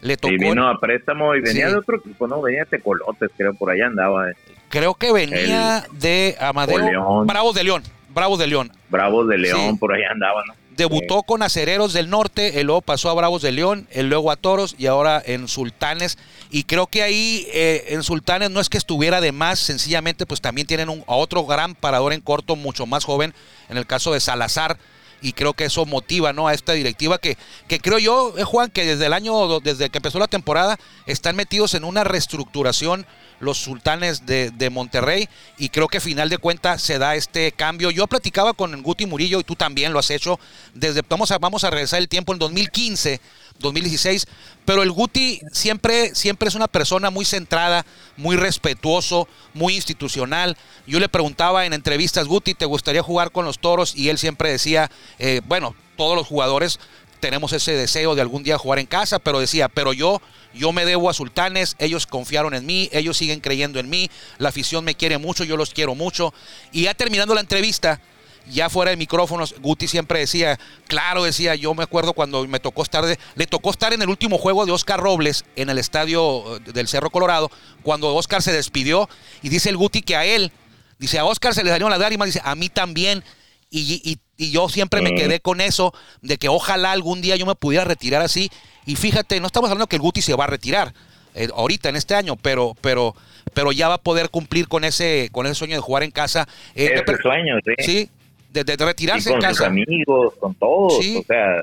Le 0.00 0.16
tocó. 0.16 0.32
Y 0.32 0.38
vino 0.38 0.68
a 0.68 0.78
préstamo 0.78 1.34
y 1.34 1.40
venía 1.40 1.68
de 1.68 1.76
otro 1.76 1.98
equipo, 1.98 2.28
¿no? 2.28 2.40
Venía 2.40 2.60
de 2.60 2.66
Tecolotes, 2.66 3.30
creo, 3.36 3.52
por 3.54 3.70
allá 3.70 3.88
andaba. 3.88 4.26
Creo 4.68 4.94
que 4.94 5.12
venía 5.12 5.84
de 5.92 6.36
Amadeo. 6.40 7.24
Bravo 7.24 7.52
de 7.52 7.64
León. 7.64 7.82
Bravo 8.14 8.36
de 8.36 8.46
León. 8.46 8.72
Bravo 8.88 9.24
de 9.24 9.38
León, 9.38 9.78
por 9.78 9.92
ahí 9.92 10.02
andaban, 10.02 10.46
¿no? 10.46 10.54
debutó 10.80 11.22
con 11.24 11.42
Acereros 11.42 11.92
del 11.92 12.08
Norte, 12.08 12.62
luego 12.64 12.80
pasó 12.80 13.10
a 13.10 13.14
Bravos 13.14 13.42
de 13.42 13.52
León, 13.52 13.86
luego 13.94 14.30
a 14.30 14.36
Toros 14.36 14.74
y 14.78 14.86
ahora 14.86 15.22
en 15.24 15.46
Sultanes. 15.46 16.16
Y 16.50 16.64
creo 16.64 16.86
que 16.86 17.02
ahí 17.02 17.46
eh, 17.52 17.84
en 17.88 18.02
Sultanes 18.02 18.50
no 18.50 18.60
es 18.60 18.70
que 18.70 18.78
estuviera 18.78 19.20
de 19.20 19.32
más, 19.32 19.58
sencillamente 19.58 20.24
pues 20.24 20.40
también 20.40 20.66
tienen 20.66 20.88
un, 20.88 21.04
a 21.06 21.14
otro 21.14 21.44
gran 21.44 21.74
parador 21.74 22.14
en 22.14 22.22
corto, 22.22 22.56
mucho 22.56 22.86
más 22.86 23.04
joven, 23.04 23.34
en 23.68 23.76
el 23.76 23.86
caso 23.86 24.12
de 24.12 24.20
Salazar 24.20 24.78
y 25.20 25.32
creo 25.32 25.54
que 25.54 25.64
eso 25.64 25.86
motiva 25.86 26.32
¿no? 26.32 26.48
a 26.48 26.54
esta 26.54 26.72
directiva 26.72 27.18
que, 27.18 27.36
que 27.68 27.80
creo 27.80 27.98
yo, 27.98 28.34
eh, 28.38 28.44
Juan, 28.44 28.70
que 28.70 28.84
desde 28.84 29.06
el 29.06 29.12
año, 29.12 29.60
desde 29.60 29.90
que 29.90 29.98
empezó 29.98 30.18
la 30.18 30.28
temporada, 30.28 30.78
están 31.06 31.36
metidos 31.36 31.74
en 31.74 31.84
una 31.84 32.04
reestructuración 32.04 33.06
los 33.40 33.58
sultanes 33.58 34.26
de, 34.26 34.50
de 34.50 34.70
Monterrey 34.70 35.28
y 35.58 35.70
creo 35.70 35.88
que 35.88 36.00
final 36.00 36.28
de 36.28 36.38
cuentas 36.38 36.82
se 36.82 36.98
da 36.98 37.16
este 37.16 37.52
cambio. 37.52 37.90
Yo 37.90 38.06
platicaba 38.06 38.52
con 38.52 38.82
Guti 38.82 39.06
Murillo 39.06 39.40
y 39.40 39.44
tú 39.44 39.56
también 39.56 39.92
lo 39.92 39.98
has 39.98 40.10
hecho, 40.10 40.38
desde, 40.74 41.02
vamos 41.08 41.30
a, 41.30 41.38
vamos 41.38 41.64
a 41.64 41.70
regresar 41.70 42.00
el 42.00 42.08
tiempo 42.08 42.32
en 42.32 42.38
2015 42.38 43.20
2016, 43.60 44.26
pero 44.64 44.82
el 44.82 44.90
Guti 44.90 45.40
siempre, 45.52 46.14
siempre 46.14 46.48
es 46.48 46.54
una 46.54 46.68
persona 46.68 47.10
muy 47.10 47.24
centrada, 47.24 47.86
muy 48.16 48.36
respetuoso, 48.36 49.28
muy 49.54 49.76
institucional. 49.76 50.56
Yo 50.86 51.00
le 51.00 51.08
preguntaba 51.08 51.66
en 51.66 51.72
entrevistas, 51.72 52.26
Guti, 52.26 52.54
¿te 52.54 52.66
gustaría 52.66 53.02
jugar 53.02 53.30
con 53.30 53.44
los 53.44 53.58
toros? 53.58 53.94
Y 53.94 54.08
él 54.08 54.18
siempre 54.18 54.50
decía, 54.50 54.90
eh, 55.18 55.40
bueno, 55.46 55.74
todos 55.96 56.16
los 56.16 56.26
jugadores 56.26 56.80
tenemos 57.20 57.52
ese 57.52 57.72
deseo 57.72 58.14
de 58.14 58.22
algún 58.22 58.42
día 58.42 58.58
jugar 58.58 58.78
en 58.78 58.86
casa, 58.86 59.18
pero 59.18 59.38
decía, 59.38 59.68
pero 59.68 59.92
yo, 59.92 60.20
yo 60.54 60.72
me 60.72 60.84
debo 60.84 61.08
a 61.08 61.14
Sultanes, 61.14 61.76
ellos 61.78 62.06
confiaron 62.06 62.54
en 62.54 62.66
mí, 62.66 62.88
ellos 62.92 63.18
siguen 63.18 63.40
creyendo 63.40 63.78
en 63.78 63.88
mí, 63.88 64.10
la 64.38 64.48
afición 64.48 64.84
me 64.84 64.94
quiere 64.94 65.18
mucho, 65.18 65.44
yo 65.44 65.56
los 65.56 65.70
quiero 65.72 65.94
mucho. 65.94 66.34
Y 66.72 66.84
ya 66.84 66.94
terminando 66.94 67.34
la 67.34 67.42
entrevista, 67.42 68.00
ya 68.48 68.68
fuera 68.68 68.90
de 68.90 68.96
micrófonos, 68.96 69.54
Guti 69.60 69.88
siempre 69.88 70.20
decía, 70.20 70.58
claro, 70.86 71.24
decía, 71.24 71.54
yo 71.54 71.74
me 71.74 71.82
acuerdo 71.82 72.12
cuando 72.12 72.46
me 72.46 72.60
tocó 72.60 72.82
estar, 72.82 73.04
le 73.34 73.46
tocó 73.46 73.70
estar 73.70 73.92
en 73.92 74.02
el 74.02 74.08
último 74.08 74.38
juego 74.38 74.66
de 74.66 74.72
Oscar 74.72 75.00
Robles 75.00 75.44
en 75.56 75.70
el 75.70 75.78
estadio 75.78 76.56
eh, 76.56 76.60
del 76.72 76.88
Cerro 76.88 77.10
Colorado, 77.10 77.50
cuando 77.82 78.14
Oscar 78.14 78.42
se 78.42 78.52
despidió, 78.52 79.08
y 79.42 79.48
dice 79.48 79.68
el 79.68 79.76
Guti 79.76 80.02
que 80.02 80.16
a 80.16 80.24
él, 80.24 80.52
dice, 80.98 81.18
a 81.18 81.24
Oscar 81.24 81.54
se 81.54 81.64
le 81.64 81.70
dañó 81.70 81.88
la 81.88 81.98
lágrima, 81.98 82.24
dice, 82.24 82.40
a 82.44 82.54
mí 82.54 82.68
también, 82.68 83.22
y, 83.70 84.18
yo 84.36 84.70
siempre 84.70 85.02
me 85.02 85.14
quedé 85.14 85.40
con 85.40 85.60
eso, 85.60 85.92
de 86.22 86.38
que 86.38 86.48
ojalá 86.48 86.92
algún 86.92 87.20
día 87.20 87.36
yo 87.36 87.44
me 87.44 87.54
pudiera 87.54 87.84
retirar 87.84 88.22
así, 88.22 88.50
y 88.86 88.96
fíjate, 88.96 89.38
no 89.38 89.46
estamos 89.46 89.70
hablando 89.70 89.86
que 89.86 89.96
el 89.96 90.02
Guti 90.02 90.22
se 90.22 90.34
va 90.34 90.44
a 90.44 90.46
retirar, 90.46 90.94
eh, 91.34 91.48
ahorita 91.54 91.88
en 91.88 91.96
este 91.96 92.14
año, 92.14 92.36
pero, 92.36 92.74
pero, 92.80 93.14
pero 93.54 93.70
ya 93.70 93.88
va 93.88 93.94
a 93.94 94.02
poder 94.02 94.30
cumplir 94.30 94.66
con 94.66 94.84
ese, 94.84 95.28
con 95.30 95.46
ese 95.46 95.54
sueño 95.54 95.76
de 95.76 95.80
jugar 95.80 96.02
en 96.02 96.10
casa. 96.10 96.48
Eh, 96.74 96.90
ese 96.94 97.22
sueño, 97.22 97.56
sí. 97.64 97.74
Sí, 97.78 98.10
de, 98.52 98.76
retirarse 98.76 99.30
con 99.30 99.44
en 99.44 99.62
amigos, 99.62 100.34
con 100.38 100.54
todos, 100.54 100.98
o 100.98 101.22
sea, 101.22 101.62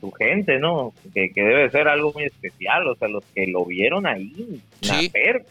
su 0.00 0.10
gente, 0.12 0.58
¿no? 0.58 0.92
Que, 1.14 1.30
debe 1.34 1.70
ser 1.70 1.88
algo 1.88 2.12
muy 2.12 2.24
especial, 2.24 2.86
o 2.88 2.94
sea, 2.96 3.08
los 3.08 3.24
que 3.34 3.46
lo 3.46 3.64
vieron 3.64 4.06
ahí 4.06 4.60
nacer 4.82 5.44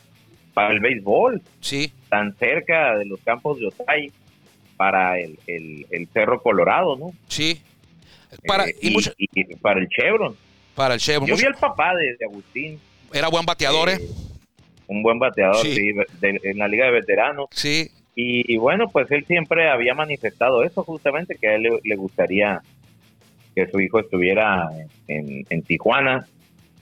para 0.54 0.74
el 0.74 0.80
béisbol, 0.80 1.42
sí. 1.62 1.92
tan 2.10 2.36
cerca 2.38 2.98
de 2.98 3.06
los 3.06 3.20
campos 3.22 3.60
de 3.60 3.68
Otay 3.68 4.12
para 4.78 5.20
el, 5.20 5.38
el, 5.48 6.08
Cerro 6.14 6.42
Colorado, 6.42 6.96
¿no? 6.96 7.12
Sí. 7.28 7.62
Para, 8.46 8.68
eh, 8.68 8.76
y, 8.82 9.56
para 9.56 9.80
el 9.80 9.90
Chevron. 9.90 10.36
Para 10.76 10.94
el 10.96 11.00
Chevron. 11.00 11.28
Yo 11.28 11.36
vi 11.36 11.46
al 11.46 11.56
papá 11.56 11.94
de, 11.96 12.26
Agustín. 12.26 12.80
Era 13.12 13.28
buen 13.28 13.46
bateador, 13.46 13.90
¿eh? 13.90 13.96
¿eh? 13.96 14.10
Un 14.88 15.04
buen 15.04 15.20
bateador, 15.20 15.66
sí, 15.66 15.94
en 16.22 16.58
la 16.58 16.68
Liga 16.68 16.86
de 16.86 16.92
Veteranos. 16.92 17.48
Sí, 17.52 17.92
y, 18.22 18.58
bueno, 18.58 18.90
pues 18.92 19.10
él 19.12 19.26
siempre 19.26 19.70
había 19.70 19.94
manifestado 19.94 20.64
eso 20.64 20.84
justamente, 20.84 21.38
que 21.40 21.48
a 21.48 21.56
él 21.56 21.70
le, 21.82 21.96
gustaría 21.96 22.62
que 23.56 23.66
su 23.68 23.80
hijo 23.80 24.00
estuviera 24.00 24.68
en, 25.08 25.62
Tijuana 25.64 26.28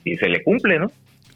y 0.03 0.15
se 0.17 0.29
le 0.29 0.43
cumple, 0.43 0.79
¿no? 0.79 0.91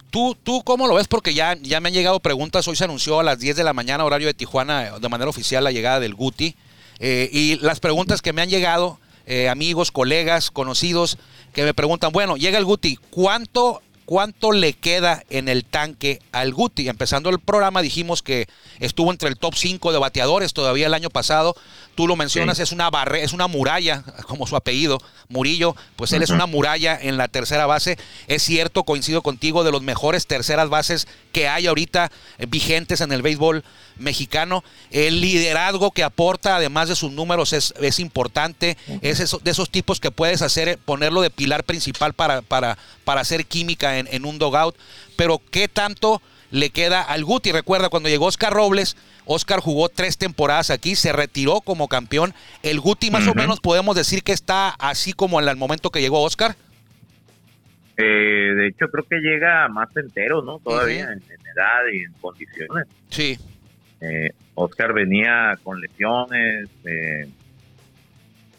¿Tú, 0.10 0.36
¿Tú 0.42 0.64
cómo 0.64 0.88
lo 0.88 0.96
ves? 0.96 1.08
Porque 1.08 1.36
ya, 1.36 1.56
ya 1.62 1.80
me 1.80 1.90
han 1.90 1.94
llegado 1.94 2.20
preguntas. 2.20 2.68
Hoy 2.68 2.76
se 2.76 2.84
anunció 2.84 3.20
a 3.20 3.24
las 3.24 3.38
10 3.40 3.56
de 3.58 3.64
la 3.64 3.74
mañana, 3.74 4.04
horario 4.04 4.26
de 4.26 4.34
Tijuana, 4.34 4.98
de 5.00 5.10
manera 5.10 5.30
oficial, 5.30 5.64
la 5.64 5.72
llegada 5.72 6.00
del 6.00 6.16
Guti. 6.16 6.56
Eh, 7.00 7.30
y 7.32 7.58
las 7.60 7.80
preguntas 7.80 8.24
que 8.24 8.34
me 8.34 8.42
han 8.42 8.50
llegado, 8.50 9.00
eh, 9.28 9.50
amigos, 9.50 9.92
colegas, 9.92 10.50
conocidos, 10.50 11.20
que 11.54 11.64
me 11.64 11.76
preguntan, 11.76 12.12
bueno, 12.12 12.38
llega 12.38 12.58
el 12.58 12.66
Guti, 12.66 12.98
¿cuánto 13.12 13.84
cuánto 14.12 14.52
le 14.52 14.74
queda 14.74 15.24
en 15.30 15.48
el 15.48 15.64
tanque 15.64 16.20
al 16.34 16.54
Guti. 16.54 16.90
Empezando 16.90 17.30
el 17.30 17.40
programa 17.40 17.82
dijimos 17.82 18.22
que 18.22 18.50
estuvo 18.82 19.10
entre 19.10 19.30
el 19.30 19.38
top 19.38 19.56
5 19.56 19.94
de 19.94 20.00
bateadores 20.00 20.52
todavía 20.52 20.88
el 20.88 20.94
año 20.94 21.10
pasado. 21.10 21.56
Tú 21.96 22.10
lo 22.10 22.18
mencionas, 22.18 22.60
es 22.60 22.74
una 22.74 22.90
barre, 22.90 23.24
es 23.24 23.32
una 23.32 23.48
muralla, 23.48 24.04
como 24.28 24.48
su 24.48 24.58
apellido, 24.58 24.98
Murillo, 25.30 25.78
pues 25.96 26.12
él 26.12 26.24
es 26.24 26.30
una 26.30 26.46
muralla 26.46 27.00
en 27.02 27.16
la 27.16 27.30
tercera 27.30 27.66
base. 27.68 27.98
Es 28.28 28.44
cierto, 28.44 28.84
coincido 28.84 29.22
contigo, 29.22 29.64
de 29.64 29.72
los 29.72 29.82
mejores 29.82 30.28
terceras 30.28 30.68
bases 30.68 31.08
que 31.32 31.48
hay 31.48 31.68
ahorita 31.68 32.12
vigentes 32.50 33.00
en 33.00 33.14
el 33.14 33.22
béisbol 33.22 33.64
mexicano. 34.02 34.64
El 34.90 35.22
liderazgo 35.22 35.92
que 35.92 36.04
aporta, 36.04 36.56
además 36.56 36.90
de 36.90 36.96
sus 36.96 37.12
números, 37.12 37.54
es, 37.54 37.74
es 37.80 38.00
importante. 38.00 38.78
Es 39.02 39.20
de 39.20 39.52
esos 39.52 39.70
tipos 39.70 40.00
que 40.00 40.12
puedes 40.12 40.42
hacer, 40.42 40.68
eh, 40.68 40.78
ponerlo 40.84 41.22
de 41.22 41.30
pilar 41.30 41.64
principal 41.64 42.14
para, 42.14 42.42
para, 42.42 42.78
para 43.04 43.22
hacer 43.22 43.46
química 43.46 44.00
en, 44.00 44.08
en 44.12 44.26
un 44.26 44.40
dogout. 44.40 44.76
Pero 45.16 45.42
¿qué 45.52 45.68
tanto 45.68 46.22
le 46.50 46.70
queda 46.70 47.02
al 47.02 47.24
Guti? 47.24 47.52
Recuerda, 47.52 47.90
cuando 47.90 48.10
llegó 48.10 48.26
Oscar 48.26 48.54
Robles, 48.54 48.98
Oscar 49.26 49.60
jugó 49.60 49.90
tres 49.90 50.18
temporadas 50.18 50.70
aquí, 50.70 50.96
se 50.96 51.14
retiró 51.14 51.62
como 51.62 51.88
campeón. 51.88 52.34
El 52.64 52.80
Guti 52.80 53.12
más 53.12 53.28
o 53.28 53.34
menos 53.34 53.60
podemos 53.60 53.96
decir 53.96 54.24
que 54.24 54.32
está 54.34 54.70
así 54.70 55.14
como 55.14 55.40
en 55.42 55.48
el 55.48 55.56
momento 55.56 55.90
que 55.90 56.02
llegó 56.02 56.22
Oscar. 56.22 56.56
Eh, 57.98 58.54
de 58.56 58.68
hecho, 58.68 58.88
creo 58.88 59.06
que 59.08 59.18
llega 59.18 59.68
más 59.68 59.96
entero, 59.96 60.42
¿no? 60.42 60.60
Todavía 60.60 61.12
en, 61.12 61.22
edad 61.22 61.84
y 61.94 62.04
en 62.04 62.14
condiciones. 62.14 62.88
Sí. 63.10 63.38
Eh, 64.02 64.32
Oscar 64.56 64.94
venía 64.94 65.58
con 65.64 65.80
lesiones, 65.80 66.70
eh, 66.86 67.30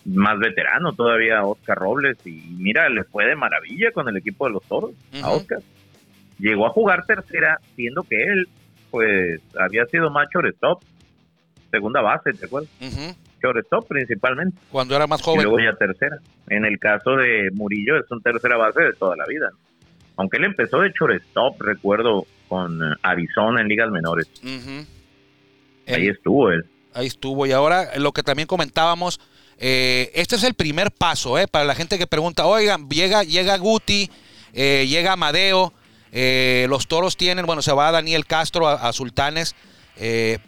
más 0.04 0.38
veterano 0.38 0.92
todavía 0.92 1.44
Oscar 1.44 1.78
Robles 1.78 2.16
y 2.25 2.42
mira, 2.58 2.88
le 2.88 3.04
fue 3.04 3.26
de 3.26 3.37
maravilla 3.37 3.90
con 3.92 4.08
el 4.08 4.16
equipo 4.16 4.46
de 4.46 4.52
los 4.52 4.62
Toros 4.64 4.92
a 5.22 5.30
Oscar. 5.30 5.58
Llegó 6.38 6.66
a 6.66 6.70
jugar 6.70 7.04
tercera, 7.06 7.58
siendo 7.76 8.02
que 8.02 8.16
él 8.16 8.49
pues 8.90 9.40
había 9.58 9.84
sido 9.87 10.11
más 10.11 10.28
shortstop, 10.32 10.82
segunda 11.70 12.02
base, 12.02 12.32
¿te 12.32 12.46
acuerdas? 12.46 12.70
Shortstop 13.42 13.88
principalmente. 13.88 14.56
Cuando 14.70 14.94
era 14.94 15.06
más 15.06 15.22
joven. 15.22 15.40
Y 15.40 15.42
luego 15.44 15.58
ya 15.58 15.76
tercera. 15.76 16.18
En 16.49 16.64
el 16.64 16.78
caso 16.78 17.16
de 17.16 17.50
Murillo 17.54 17.96
es 17.96 18.11
un 18.11 18.20
tercera 18.22 18.56
base 18.56 18.82
de 18.82 18.92
toda 18.92 19.16
la 19.16 19.25
vida. 19.26 19.50
Aunque 20.16 20.37
él 20.37 20.44
empezó 20.44 20.80
de 20.80 20.90
shortstop, 20.90 21.61
recuerdo, 21.61 22.26
con 22.49 22.78
Arizona 23.02 23.62
en 23.62 23.68
ligas 23.68 23.90
menores. 23.90 24.30
Ahí 25.87 26.09
estuvo 26.09 26.51
él. 26.51 26.65
Ahí 26.95 27.07
estuvo. 27.07 27.47
Y 27.47 27.53
ahora 27.53 27.97
lo 27.97 28.12
que 28.12 28.23
también 28.23 28.47
comentábamos, 28.47 29.21
eh, 29.59 30.11
este 30.15 30.37
es 30.37 30.43
el 30.43 30.55
primer 30.55 30.91
paso, 30.91 31.39
eh, 31.39 31.47
para 31.47 31.65
la 31.65 31.75
gente 31.75 31.97
que 31.97 32.09
pregunta, 32.09 32.47
oigan, 32.47 32.89
llega, 32.89 33.23
llega 33.23 33.57
Guti, 33.59 34.11
eh, 34.53 34.87
llega 34.89 35.12
Amadeo, 35.12 35.73
los 36.69 36.89
toros 36.89 37.17
tienen, 37.17 37.47
bueno, 37.47 37.62
se 37.62 37.73
va 37.73 37.93
Daniel 37.93 38.27
Castro 38.27 38.69
a, 38.69 38.93
Sultanes, 38.93 39.55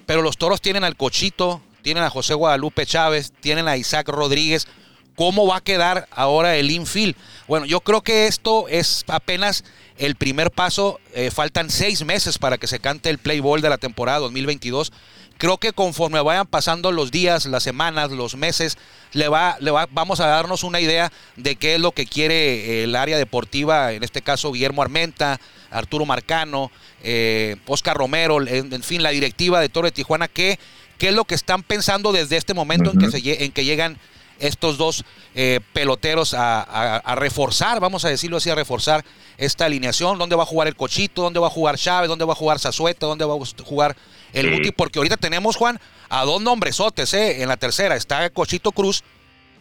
pero 0.05 0.21
los 0.21 0.37
toros 0.37 0.61
tienen 0.61 0.85
al 0.85 0.97
Cochito, 0.97 1.63
tienen 1.83 2.03
a 2.03 2.11
José 2.11 2.35
Guadalupe 2.35 2.85
Chávez, 2.85 3.33
tienen 3.41 3.69
a 3.69 3.77
Isaac 3.77 4.09
Rodríguez. 4.09 4.67
¿Cómo 5.15 5.47
va 5.47 5.59
a 5.59 5.61
quedar 5.61 6.09
ahora 6.11 6.57
el 6.57 6.73
infield? 6.73 7.15
Bueno, 7.47 7.67
yo 7.67 7.81
creo 7.81 8.03
que 8.03 8.27
esto 8.27 8.67
es 8.69 9.05
apenas 9.07 9.65
el 9.97 10.17
primer 10.17 10.51
paso. 10.51 10.99
faltan 11.31 11.71
seis 11.71 12.05
meses 12.05 12.37
para 12.37 12.59
que 12.59 12.67
se 12.67 12.81
cante 12.81 13.09
el 13.11 13.19
play 13.19 13.39
ball 13.39 13.63
de 13.63 13.71
la 13.71 13.79
temporada 13.79 14.19
2022 14.19 14.93
creo 15.39 15.59
que 15.59 15.73
conforme 15.73 16.21
vayan 16.21 16.47
pasando 16.47 16.93
los 16.93 17.11
días, 17.11 17.47
las 17.47 17.63
semanas, 17.63 18.11
los 18.11 18.37
meses, 18.37 18.79
le 19.13 19.29
va, 19.29 19.57
le 19.61 19.71
va, 19.71 19.89
vamos 19.91 20.21
a 20.21 20.27
darnos 20.27 20.65
una 20.65 20.81
idea 20.81 21.13
de 21.37 21.57
qué 21.57 21.75
es 21.75 21.81
lo 21.81 21.93
que 21.93 22.07
quiere 22.07 22.85
el 22.85 22.97
área 22.97 23.19
deportiva, 23.19 23.93
en 23.93 24.03
este 24.03 24.23
caso 24.23 24.53
Guillermo 24.53 24.83
Armenta, 24.83 25.41
Arturo 25.71 26.07
Marcano, 26.07 26.71
eh, 27.03 27.57
Oscar 27.67 27.97
Romero, 27.97 28.47
en, 28.47 28.83
fin, 28.83 29.03
la 29.03 29.11
directiva 29.11 29.61
de 29.61 29.69
Toro 29.69 29.87
de 29.87 29.93
Tijuana, 29.93 30.29
qué, 30.29 30.59
qué 30.99 31.09
es 31.09 31.15
lo 31.15 31.25
que 31.25 31.35
están 31.35 31.63
pensando 31.63 32.13
desde 32.13 32.37
este 32.37 32.55
momento 32.55 32.93
en, 32.93 32.99
que 32.99 33.11
se, 33.11 33.45
en 33.45 33.53
que 33.53 33.65
llegan 33.65 33.99
estos 34.39 34.79
dos 34.79 35.05
eh, 35.35 35.61
peloteros 35.73 36.35
a, 36.37 37.15
reforzar, 37.17 37.81
vamos 37.81 38.05
a 38.05 38.09
decirlo 38.09 38.39
así, 38.39 38.51
a 38.51 38.55
reforzar 38.55 39.05
esta 39.37 39.67
alineación, 39.67 40.19
dónde 40.19 40.37
va 40.37 40.43
a 40.43 40.47
jugar 40.47 40.69
el 40.69 40.77
Cochito, 40.77 41.23
dónde 41.23 41.41
va 41.41 41.49
a 41.49 41.51
jugar 41.51 41.79
Chávez, 41.79 42.09
dónde 42.09 42.25
va 42.25 42.33
a 42.33 42.37
jugar 42.37 42.59
Zazueta, 42.59 43.07
dónde 43.07 43.25
va 43.25 43.35
a 43.35 43.65
jugar 43.65 43.97
el 44.35 44.51
Guti, 44.51 44.73
porque 44.73 44.99
ahorita 44.99 45.17
tenemos, 45.17 45.57
Juan, 45.57 45.79
a 46.09 46.25
dos 46.25 46.43
nombresotes, 46.43 47.15
¿eh? 47.15 47.43
En 47.43 47.49
la 47.49 47.57
tercera 47.57 47.97
está 47.97 48.29
Cochito 48.31 48.73
Cruz 48.73 49.03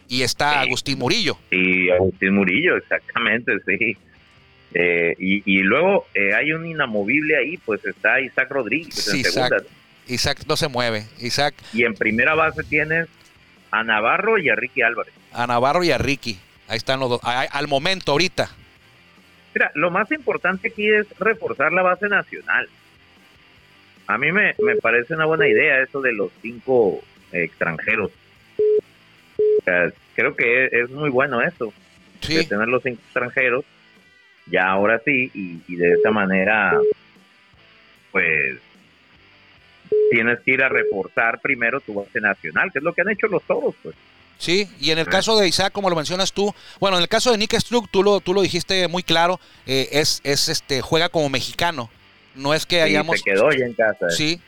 y 0.08 0.22
está 0.22 0.60
Agustín 0.60 0.98
Murillo. 0.98 1.38
Y 1.50 1.90
Agustín 1.90 2.34
Murillo, 2.34 2.76
exactamente, 2.76 3.52
sí. 3.66 3.96
Eh, 4.76 5.14
y, 5.18 5.58
luego 5.60 6.06
eh, 6.14 6.34
hay 6.34 6.52
un 6.52 6.66
inamovible 6.66 7.36
ahí, 7.36 7.56
pues 7.58 7.84
está 7.84 8.20
Isaac 8.20 8.50
Rodríguez 8.50 9.06
en 9.08 9.24
segunda. 9.24 9.58
Isaac, 10.08 10.42
no 10.48 10.56
se 10.56 10.68
mueve. 10.68 11.06
Isaac. 11.20 11.54
Y 11.72 11.84
en 11.84 11.94
primera 11.94 12.34
base 12.34 12.64
tienes 12.64 13.08
a 13.70 13.84
Navarro 13.84 14.38
y 14.38 14.48
a 14.48 14.56
Ricky 14.56 14.82
Álvarez. 14.82 15.14
a 15.32 15.46
Navarro 15.46 15.84
y 15.84 15.92
a 15.92 15.98
Ricky. 15.98 16.38
Ahí 16.66 16.76
están 16.76 17.00
los 17.00 17.08
dos. 17.08 17.20
al 17.22 17.68
momento, 17.68 18.12
ahorita. 18.12 18.50
Mira, 19.54 19.70
lo 19.74 19.90
más 19.90 20.10
importante 20.10 20.68
aquí 20.68 20.88
es 20.88 21.06
reforzar 21.18 21.72
la 21.72 21.82
base 21.82 22.08
nacional. 22.08 22.68
A 24.06 24.18
mí 24.18 24.32
me, 24.32 24.54
me 24.58 24.76
parece 24.76 25.14
una 25.14 25.24
buena 25.24 25.48
idea 25.48 25.82
eso 25.82 26.00
de 26.00 26.12
los 26.12 26.30
cinco 26.42 27.00
extranjeros. 27.32 28.10
creo 30.14 30.36
que 30.36 30.66
es, 30.66 30.90
muy 30.90 31.10
bueno 31.10 31.42
eso, 31.42 31.72
de 32.26 32.44
tener 32.44 32.68
los 32.68 32.82
cinco 32.82 33.00
extranjeros, 33.04 33.64
ya 34.46 34.68
ahora 34.68 35.00
sí, 35.04 35.30
y, 35.34 35.60
y 35.66 35.76
de 35.76 35.94
esa 35.94 36.10
manera, 36.10 36.78
pues 38.12 38.58
tienes 40.10 40.40
que 40.40 40.52
ir 40.52 40.62
a 40.62 40.68
reforzar 40.68 41.40
primero 41.40 41.80
tu 41.80 41.94
base 41.94 42.20
nacional, 42.20 42.70
que 42.72 42.78
es 42.78 42.84
lo 42.84 42.92
que 42.92 43.00
han 43.00 43.10
hecho 43.10 43.26
los 43.26 43.42
toros, 43.44 43.74
pues. 43.82 43.94
Sí, 44.38 44.68
y 44.80 44.90
en 44.90 44.98
el 44.98 45.06
caso 45.06 45.38
de 45.38 45.48
Isaac, 45.48 45.72
como 45.72 45.88
lo 45.88 45.96
mencionas 45.96 46.32
tú, 46.32 46.52
bueno, 46.80 46.96
en 46.96 47.02
el 47.02 47.08
caso 47.08 47.30
de 47.30 47.38
Nick 47.38 47.54
Struck, 47.58 47.88
tú 47.90 48.02
lo, 48.02 48.20
tú 48.20 48.34
lo 48.34 48.42
dijiste 48.42 48.88
muy 48.88 49.02
claro, 49.02 49.40
eh, 49.66 49.88
es, 49.92 50.20
es 50.24 50.48
este, 50.48 50.82
juega 50.82 51.08
como 51.08 51.28
mexicano. 51.28 51.88
No 52.34 52.54
es 52.54 52.66
que 52.66 52.82
hayamos. 52.82 53.18
Se 53.18 53.24
quedó 53.24 53.50
ya 53.52 53.66
en 53.66 53.74
casa. 53.74 54.10
Sí, 54.10 54.40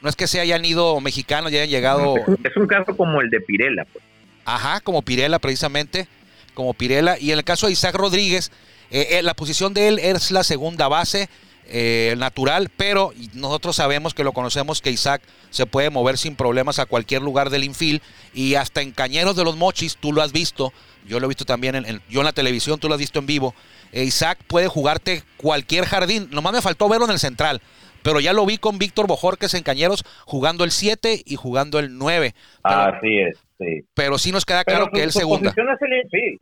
No 0.00 0.08
es 0.08 0.16
que 0.16 0.26
se 0.26 0.40
hayan 0.40 0.64
ido 0.64 1.00
mexicanos, 1.00 1.50
ya 1.50 1.58
hayan 1.58 1.70
llegado. 1.70 2.14
Es 2.44 2.56
un 2.56 2.66
caso 2.66 2.96
como 2.96 3.20
el 3.20 3.30
de 3.30 3.40
Pirela, 3.40 3.84
pues. 3.84 4.04
Ajá, 4.44 4.80
como 4.80 5.02
Pirela, 5.02 5.38
precisamente. 5.38 6.08
Como 6.54 6.74
Pirela. 6.74 7.18
Y 7.18 7.32
en 7.32 7.38
el 7.38 7.44
caso 7.44 7.66
de 7.66 7.72
Isaac 7.72 7.94
Rodríguez, 7.94 8.50
eh, 8.90 9.08
eh, 9.12 9.22
la 9.22 9.34
posición 9.34 9.74
de 9.74 9.88
él 9.88 9.98
es 9.98 10.30
la 10.30 10.44
segunda 10.44 10.88
base. 10.88 11.28
Eh, 11.72 12.16
natural, 12.18 12.68
pero 12.76 13.12
nosotros 13.32 13.76
sabemos 13.76 14.12
que 14.12 14.24
lo 14.24 14.32
conocemos 14.32 14.82
que 14.82 14.90
Isaac 14.90 15.22
se 15.50 15.66
puede 15.66 15.88
mover 15.88 16.18
sin 16.18 16.34
problemas 16.34 16.80
a 16.80 16.86
cualquier 16.86 17.22
lugar 17.22 17.48
del 17.48 17.62
infil 17.62 18.02
y 18.34 18.56
hasta 18.56 18.82
en 18.82 18.90
Cañeros 18.90 19.36
de 19.36 19.44
los 19.44 19.56
Mochis, 19.56 19.96
tú 19.96 20.12
lo 20.12 20.20
has 20.20 20.32
visto, 20.32 20.72
yo 21.06 21.20
lo 21.20 21.26
he 21.26 21.28
visto 21.28 21.44
también, 21.44 21.76
en, 21.76 22.02
yo 22.10 22.22
en 22.22 22.24
la 22.24 22.32
televisión, 22.32 22.80
tú 22.80 22.88
lo 22.88 22.94
has 22.94 22.98
visto 22.98 23.20
en 23.20 23.26
vivo, 23.26 23.54
Isaac 23.92 24.38
puede 24.46 24.68
jugarte 24.68 25.22
cualquier 25.36 25.84
jardín, 25.84 26.28
nomás 26.30 26.52
me 26.52 26.62
faltó 26.62 26.88
verlo 26.88 27.06
en 27.06 27.12
el 27.12 27.18
central, 27.18 27.60
pero 28.02 28.20
ya 28.20 28.32
lo 28.32 28.46
vi 28.46 28.58
con 28.58 28.78
Víctor 28.78 29.06
Bojorques 29.06 29.54
en 29.54 29.62
Cañeros 29.62 30.04
jugando 30.24 30.64
el 30.64 30.70
7 30.70 31.22
y 31.24 31.36
jugando 31.36 31.78
el 31.78 31.98
9. 31.98 32.34
Así 32.62 33.18
es, 33.18 33.38
sí. 33.58 33.84
Pero 33.94 34.18
sí 34.18 34.32
nos 34.32 34.44
queda 34.44 34.64
claro 34.64 34.90
que 34.92 35.02
él 35.02 35.12
segunda. 35.12 35.50
Posición 35.52 35.68
es 35.74 35.82
el 35.82 36.04
infil. 36.04 36.40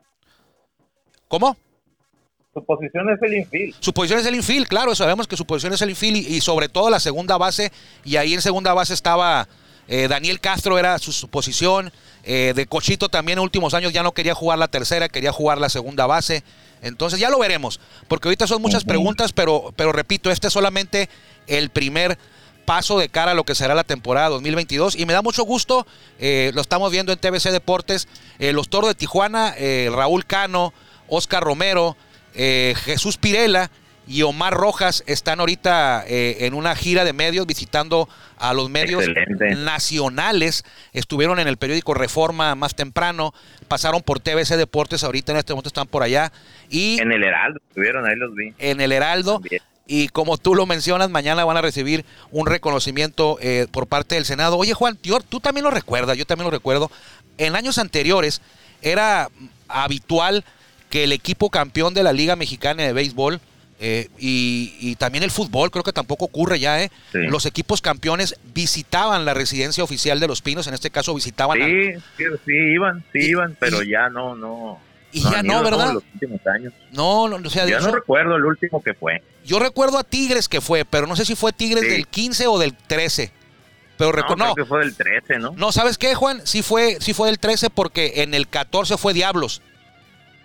¿Cómo? 1.29 1.57
Su 2.55 2.65
posición 2.65 3.11
es 3.11 3.23
el 3.23 3.35
infield. 3.35 3.75
Su 3.81 3.93
posición 3.93 4.21
es 4.21 4.27
el 4.27 4.35
infield, 4.35 4.67
claro, 4.67 4.95
sabemos 4.95 5.29
que 5.29 5.37
su 5.37 5.47
posición 5.47 5.75
es 5.75 5.83
el 5.83 5.91
infield 5.91 6.17
y, 6.17 6.41
sobre 6.41 6.69
todo 6.69 6.91
la 6.91 6.99
segunda 6.99 7.37
base. 7.37 7.71
Y 8.05 8.17
ahí 8.17 8.35
en 8.35 8.41
segunda 8.41 8.73
base 8.73 8.95
estaba 8.95 9.47
eh, 9.87 10.09
Daniel 10.09 10.41
Castro, 10.41 10.79
era 10.79 10.99
su, 10.99 11.29
posición. 11.29 11.93
Eh, 12.25 12.53
de 12.57 12.67
Cochito 12.67 13.09
también 13.09 13.39
en 13.39 13.45
últimos 13.45 13.75
años 13.75 13.93
ya 13.93 14.03
no 14.03 14.13
quería 14.13 14.35
jugar 14.35 14.59
la 14.59 14.69
tercera, 14.69 15.09
quería 15.09 15.33
jugar 15.33 15.59
la 15.59 15.69
segunda 15.69 16.07
base. 16.07 16.43
Entonces 16.83 17.19
ya 17.21 17.31
lo 17.31 17.39
veremos, 17.39 17.81
porque 18.07 18.29
ahorita 18.29 18.47
son 18.47 18.63
muchas 18.63 18.85
preguntas, 18.85 19.33
pero, 19.33 19.73
pero 19.77 19.93
repito, 19.93 20.31
este 20.31 20.47
es 20.47 20.53
solamente 20.53 21.09
el 21.47 21.71
primer 21.71 22.19
paso 22.65 22.99
de 22.99 23.09
cara 23.09 23.33
a 23.33 23.35
lo 23.35 23.45
que 23.45 23.55
será 23.55 23.75
la 23.75 23.85
temporada 23.85 24.29
2022 24.29 24.95
y 24.97 25.07
me 25.07 25.15
da 25.15 25.23
mucho 25.23 25.43
gusto, 25.45 25.87
eh, 26.19 26.51
lo 26.55 26.61
estamos 26.61 26.93
viendo 26.93 27.13
en 27.13 27.19
TBC 27.19 27.51
Deportes, 27.51 28.09
los 28.39 28.69
Toros 28.69 28.91
de 28.91 28.95
Tijuana, 28.95 29.55
Raúl 29.91 30.27
Cano, 30.27 30.75
Oscar 31.09 31.43
Romero, 31.43 31.97
eh, 32.35 32.75
Jesús 32.85 33.17
Pirela 33.17 33.71
y 34.09 34.23
Omar 34.23 34.55
Rojas 34.55 35.05
están 35.07 35.39
ahorita 35.41 36.03
eh, 36.09 36.39
en 36.41 36.55
una 36.55 36.75
gira 36.75 37.05
de 37.05 37.13
medios 37.13 37.47
visitando 37.47 38.09
a 38.39 38.55
los 38.55 38.71
medios 38.71 39.05
nacionales. 39.59 40.65
Estuvieron 40.95 41.39
en 41.39 41.47
el 41.47 41.59
periódico 41.59 41.93
Reforma 41.93 42.55
más 42.55 42.75
temprano, 42.75 43.35
pasaron 43.69 44.03
por 44.03 44.19
TBC 44.19 44.57
Deportes, 44.57 45.05
ahorita 45.05 45.33
en 45.33 45.39
este 45.39 45.53
momento 45.53 45.69
están 45.69 45.87
por 45.87 46.03
allá. 46.03 46.33
Y 46.71 46.99
en 47.01 47.13
el 47.13 47.23
Heraldo, 47.23 47.61
estuvieron 47.69 48.07
ahí 48.07 48.17
los 48.17 48.35
vi. 48.35 48.55
En 48.59 48.81
el 48.81 48.93
Heraldo. 48.93 49.43
Y 49.87 50.09
como 50.09 50.37
tú 50.37 50.55
lo 50.55 50.67
mencionas, 50.67 51.09
mañana 51.11 51.45
van 51.45 51.57
a 51.57 51.63
recibir 51.63 52.05
un 52.31 52.47
reconocimiento 52.47 53.39
eh, 53.41 53.67
por 53.71 53.87
parte 53.87 54.17
del 54.17 54.27
Senado. 54.27 54.57
Oye, 54.57 54.75
Juan, 54.75 54.99
tú 55.29 55.41
también 55.41 55.65
lo 55.65 55.71
recuerdas, 55.71 56.17
yo 56.17 56.27
también 56.27 56.45
lo 56.45 56.51
recuerdo. 56.51 56.91
En 57.39 57.57
años 57.57 57.79
anteriores 57.79 58.43
era 58.83 59.29
habitual 59.67 60.45
que 60.91 61.05
el 61.05 61.13
equipo 61.13 61.51
campeón 61.51 61.95
de 61.95 62.03
la 62.03 62.13
Liga 62.13 62.37
Mexicana 62.37 62.83
de 62.83 62.93
Béisbol 62.93 63.41
eh, 63.81 64.09
y, 64.19 64.97
también 64.97 65.23
el 65.23 65.31
fútbol, 65.31 65.71
creo 65.71 65.85
que 65.85 65.93
tampoco 65.93 66.25
ocurre 66.25 66.59
ya, 66.59 66.83
¿eh? 66.83 66.91
Los 67.13 67.47
equipos 67.47 67.81
campeones 67.81 68.35
visitaban 68.53 69.25
la 69.25 69.35
residencia 69.35 69.85
oficial 69.85 70.19
de 70.19 70.27
los 70.27 70.43
Pinos, 70.43 70.67
en 70.67 70.75
este 70.75 70.91
caso 70.91 71.15
visitaban. 71.15 71.59
Sí, 71.59 71.93
sí, 72.17 72.53
iban, 72.53 73.05
sí 73.13 73.19
iban, 73.21 73.57
pero 73.61 73.83
ya 73.83 74.09
no, 74.09 74.35
no. 74.35 74.81
Y 75.13 75.23
ya 75.23 75.43
no, 75.43 75.63
¿verdad? 75.63 75.95
Los 75.95 76.05
últimos 76.13 76.47
años. 76.47 76.73
No, 76.91 77.29
no, 77.29 77.37
o 77.37 77.51
sea, 77.51 77.67
yo 77.67 77.81
no 77.81 77.93
recuerdo 77.93 78.37
el 78.37 78.45
último 78.45 78.83
que 78.83 78.95
fue. 78.95 79.23
Yo 79.45 79.59
recuerdo 79.59 79.99
a 79.99 80.05
Tigres 80.05 80.49
que 80.49 80.61
fue, 80.61 80.85
pero 80.85 81.07
no 81.07 81.15
sé 81.15 81.25
si 81.25 81.35
fue 81.35 81.53
Tigres 81.53 81.83
del 81.83 82.07
15 82.07 82.47
o 82.49 82.59
del 82.59 82.75
13. 82.75 83.33
Pero 83.97 84.13
recuerdo. 84.13 84.45
No, 84.45 84.55
que 84.55 84.65
fue 84.65 84.81
del 84.81 84.95
13, 84.95 85.39
¿no? 85.39 85.53
No, 85.57 85.73
¿sabes 85.73 85.99
qué, 85.99 86.15
Juan? 86.15 86.41
Sí 86.45 86.63
fue, 86.63 86.99
sí 87.01 87.15
fue 87.15 87.29
del 87.29 87.39
13 87.39 87.71
porque 87.71 88.23
en 88.23 88.35
el 88.35 88.49
14 88.49 88.97
fue 88.99 89.15
Diablos. 89.15 89.63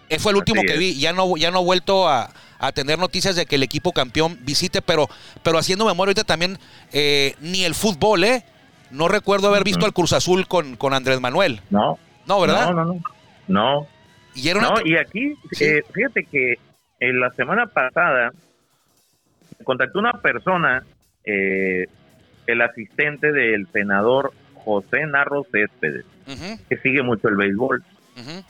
Ese 0.09 0.19
fue 0.19 0.31
el 0.31 0.37
último 0.37 0.61
que 0.63 0.77
vi. 0.77 0.99
Ya 0.99 1.13
no, 1.13 1.35
ya 1.37 1.51
no 1.51 1.61
he 1.61 1.63
vuelto 1.63 2.07
a, 2.07 2.31
tener 2.71 2.97
noticias 2.99 3.35
de 3.35 3.45
que 3.45 3.55
el 3.55 3.63
equipo 3.63 3.91
campeón 3.91 4.37
visite, 4.41 4.81
pero, 4.81 5.09
pero 5.43 5.57
haciendo 5.57 5.85
memoria 5.85 6.11
ahorita 6.11 6.23
también, 6.23 6.57
eh, 6.91 7.35
ni 7.41 7.63
el 7.63 7.75
fútbol, 7.75 8.23
¿eh? 8.23 8.43
No 8.91 9.07
recuerdo 9.07 9.47
haber 9.47 9.63
visto 9.63 9.85
al 9.85 9.93
Cruz 9.93 10.13
Azul 10.13 10.47
con, 10.47 10.75
con 10.75 10.93
Andrés 10.93 11.19
Manuel. 11.19 11.61
No. 11.69 11.97
No, 12.27 12.39
¿verdad? 12.39 12.71
No, 12.71 12.85
no, 12.85 12.85
no. 12.85 13.01
No. 13.47 13.87
Y, 14.35 14.51
no, 14.53 14.73
y 14.83 14.97
aquí, 14.97 15.35
eh, 15.59 15.83
fíjate 15.93 16.23
que 16.23 16.55
en 16.99 17.19
la 17.19 17.29
semana 17.31 17.67
pasada 17.67 18.31
contactó 19.63 19.99
una 19.99 20.13
persona, 20.13 20.83
eh, 21.23 21.85
el 22.47 22.61
asistente 22.61 23.31
del 23.31 23.67
senador 23.71 24.33
José 24.55 25.05
Narro 25.05 25.45
Céspedes, 25.51 26.05
que 26.69 26.77
sigue 26.77 27.03
mucho 27.03 27.27
el 27.27 27.35
béisbol. 27.35 27.83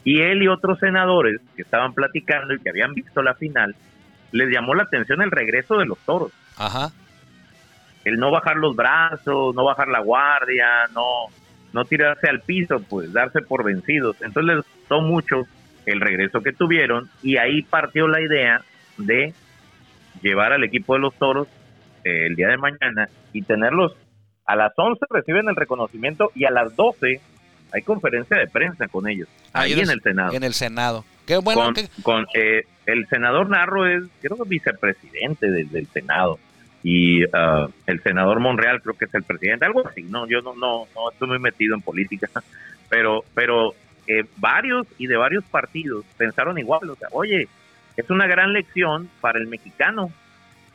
Y 0.04 0.22
él 0.22 0.44
y 0.44 0.48
otros 0.48 0.80
senadores 0.80 1.40
que 1.56 1.62
estaban 1.62 1.94
platicando 1.94 2.54
y 2.54 2.60
que 2.60 2.70
habían 2.70 2.94
visto 2.94 3.22
la 3.22 3.34
final, 3.34 3.76
les 4.34 4.50
llamó 4.50 4.76
la 4.76 4.84
atención 4.84 5.22
el 5.22 5.32
regreso 5.32 5.78
de 5.78 5.86
los 5.86 5.98
toros. 6.00 6.32
Ajá. 6.58 6.92
El 8.04 8.18
no 8.18 8.32
bajar 8.32 8.58
los 8.58 8.76
brazos, 8.76 9.56
no 9.56 9.64
bajar 9.64 9.88
la 9.88 10.02
guardia, 10.02 10.68
no, 10.94 11.28
no 11.72 11.86
tirarse 11.86 12.28
al 12.28 12.42
piso, 12.42 12.82
pues 12.90 13.14
darse 13.14 13.42
por 13.42 13.64
vencidos. 13.64 14.18
Entonces 14.22 14.56
les 14.56 14.66
gustó 14.66 15.02
mucho 15.02 15.48
el 15.86 16.02
regreso 16.02 16.42
que 16.42 16.52
tuvieron 16.52 17.10
y 17.22 17.38
ahí 17.38 17.62
partió 17.62 18.08
la 18.08 18.20
idea 18.20 18.62
de 18.98 19.34
llevar 20.22 20.52
al 20.52 20.64
equipo 20.64 20.96
de 20.96 21.00
los 21.00 21.14
toros 21.16 21.48
eh, 22.04 22.28
el 22.28 22.36
día 22.36 22.50
de 22.50 22.58
mañana 22.58 23.08
y 23.32 23.42
tenerlos 23.44 23.96
a 24.46 24.56
las 24.56 24.74
11 24.76 25.06
reciben 25.10 25.48
el 25.48 25.56
reconocimiento 25.56 26.32
y 26.36 26.46
a 26.46 26.52
las 26.52 26.76
12 26.76 27.22
hay 27.72 27.82
conferencia 27.82 28.38
de 28.38 28.48
prensa 28.48 28.88
con 28.88 29.08
ellos, 29.08 29.28
ahí, 29.52 29.74
en 29.74 29.90
el 29.90 30.02
Senado. 30.02 30.34
En 30.34 30.44
el 30.44 30.54
Senado. 30.54 31.06
Qué 31.26 31.38
bueno. 31.38 31.74
Con, 32.04 32.28
eh, 32.36 32.66
el 32.86 33.08
senador 33.08 33.50
Narro 33.50 33.88
es, 33.88 34.04
creo 34.22 34.38
que 34.38 34.50
vicepresidente 34.50 35.50
del, 35.50 35.88
Senado. 35.88 36.40
Y 36.84 37.24
uh, 37.24 37.72
el 37.88 38.04
senador 38.04 38.42
Monreal 38.42 38.82
creo 38.82 38.96
que 38.96 39.06
es 39.06 39.14
el 39.14 39.24
presidente, 39.24 39.66
algo 39.66 39.88
así. 39.88 40.04
No, 40.04 40.28
yo 40.28 40.42
no, 40.42 40.54
no, 40.56 40.86
no 40.94 41.12
estoy 41.12 41.30
muy 41.30 41.40
metido 41.40 41.76
en 41.76 41.82
política, 41.82 42.30
pero, 42.90 43.24
pero 43.34 43.74
eh, 44.06 44.26
varios 44.38 44.86
y 44.98 45.08
de 45.08 45.16
varios 45.16 45.46
partidos 45.46 46.04
pensaron 46.18 46.58
igual. 46.58 46.90
O 46.90 46.96
sea, 46.96 47.08
oye, 47.12 47.48
es 47.96 48.10
una 48.10 48.28
gran 48.28 48.52
lección 48.54 49.10
para 49.22 49.40
el 49.40 49.48
mexicano. 49.48 50.12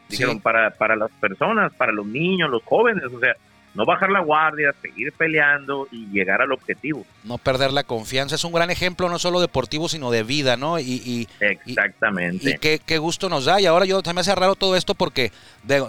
Dijeron, 0.09 0.41
para, 0.41 0.71
para 0.71 0.97
las 0.97 1.11
personas, 1.13 1.75
para 1.75 1.93
los 1.93 2.07
niños, 2.07 2.49
los 2.51 2.63
jóvenes. 2.65 3.05
O 3.05 3.21
sea, 3.21 3.37
no 3.79 3.87
bajar 3.87 4.11
la 4.11 4.19
guardia, 4.19 4.75
seguir 4.83 5.13
peleando 5.13 5.87
y 5.93 6.07
llegar 6.07 6.43
al 6.43 6.51
objetivo. 6.51 7.07
No 7.23 7.39
perder 7.39 7.73
la 7.73 7.85
confianza. 7.85 8.35
Es 8.35 8.43
un 8.43 8.53
gran 8.53 8.73
ejemplo, 8.73 9.09
no 9.09 9.21
solo 9.21 9.41
deportivo, 9.41 9.89
sino 9.89 10.11
de 10.11 10.25
vida, 10.25 10.57
¿no? 10.57 10.81
Y, 10.81 11.29
Exactamente. 11.39 12.59
Y, 12.61 12.79
qué, 12.81 12.99
gusto 12.99 13.29
nos 13.29 13.45
da. 13.45 13.61
Y 13.61 13.67
ahora 13.67 13.85
yo 13.85 14.03
también 14.03 14.17
me 14.17 14.21
hace 14.23 14.35
raro 14.35 14.57
todo 14.57 14.75
esto 14.75 14.97
porque 14.97 15.31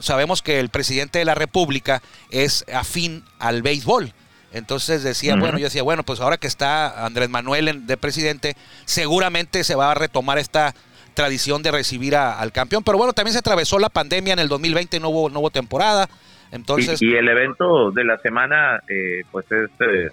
sabemos 0.01 0.43
que 0.43 0.59
el 0.59 0.69
presidente 0.69 1.17
de 1.17 1.25
la 1.25 1.33
República 1.33 2.03
es 2.29 2.63
afín 2.71 3.23
al 3.39 3.63
béisbol. 3.63 4.13
Entonces 4.53 5.01
decía, 5.01 5.35
bueno, 5.35 5.57
yo 5.57 5.63
decía, 5.63 5.81
bueno, 5.81 6.03
pues 6.03 6.19
ahora 6.19 6.37
que 6.37 6.47
está 6.47 7.07
Andrés 7.07 7.29
Manuel 7.29 7.87
de 7.87 7.97
presidente, 7.97 8.55
seguramente 8.85 9.63
se 9.63 9.73
va 9.73 9.89
a 9.89 9.95
retomar 9.95 10.37
esta 10.37 10.75
tradición 11.15 11.63
de 11.63 11.71
recibir 11.71 12.15
al 12.15 12.51
campeón. 12.51 12.83
Pero 12.83 12.99
bueno, 12.99 13.13
también 13.13 13.33
se 13.33 13.39
atravesó 13.39 13.79
la 13.79 13.89
pandemia 13.89 14.33
en 14.33 14.39
el 14.39 14.47
2020, 14.47 14.99
no 14.99 15.09
hubo, 15.09 15.29
no 15.31 15.39
hubo 15.39 15.49
temporada. 15.49 16.07
Entonces, 16.51 17.01
y, 17.01 17.13
el 17.15 17.27
evento 17.29 17.91
de 17.91 18.03
la 18.03 18.17
semana, 18.19 18.81
eh, 18.87 19.23
pues 19.31 19.45
es 19.51 19.69
eh, 19.81 20.09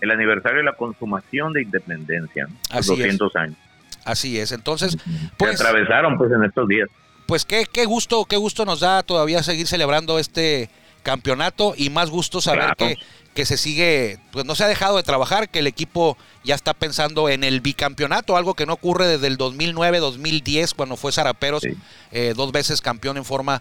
el 0.00 0.10
aniversario 0.10 0.58
de 0.58 0.64
la 0.64 0.74
consumación 0.74 1.52
de 1.52 1.62
independencia, 1.62 2.46
200 2.72 3.34
años. 3.36 3.56
Así 4.04 4.38
es, 4.38 4.52
entonces, 4.52 4.96
pues... 5.36 5.58
Se 5.58 5.64
atravesaron 5.66 6.16
pues 6.16 6.30
en 6.32 6.44
estos 6.44 6.68
días. 6.68 6.88
Pues 7.26 7.44
qué, 7.44 7.66
qué 7.72 7.86
gusto, 7.86 8.24
qué 8.24 8.36
gusto 8.36 8.64
nos 8.64 8.78
da 8.80 9.02
todavía 9.02 9.42
seguir 9.42 9.66
celebrando 9.66 10.20
este 10.20 10.70
campeonato 11.02 11.74
y 11.76 11.90
más 11.90 12.10
gusto 12.10 12.40
saber 12.40 12.60
Claro. 12.60 12.76
que, 12.76 12.96
que 13.34 13.44
se 13.44 13.56
sigue, 13.56 14.18
pues 14.30 14.44
no 14.44 14.54
se 14.54 14.62
ha 14.64 14.68
dejado 14.68 14.96
de 14.96 15.02
trabajar, 15.02 15.48
que 15.48 15.58
el 15.58 15.66
equipo 15.66 16.16
ya 16.44 16.54
está 16.54 16.72
pensando 16.74 17.28
en 17.28 17.42
el 17.42 17.60
bicampeonato, 17.60 18.36
algo 18.36 18.54
que 18.54 18.66
no 18.66 18.74
ocurre 18.74 19.06
desde 19.08 19.26
el 19.26 19.38
2009-2010 19.38 20.74
cuando 20.74 20.96
fue 20.96 21.10
Zaraperos, 21.12 21.62
Sí. 21.62 21.70
eh, 22.12 22.34
dos 22.36 22.52
veces 22.52 22.80
campeón 22.80 23.16
en 23.16 23.24
forma 23.24 23.60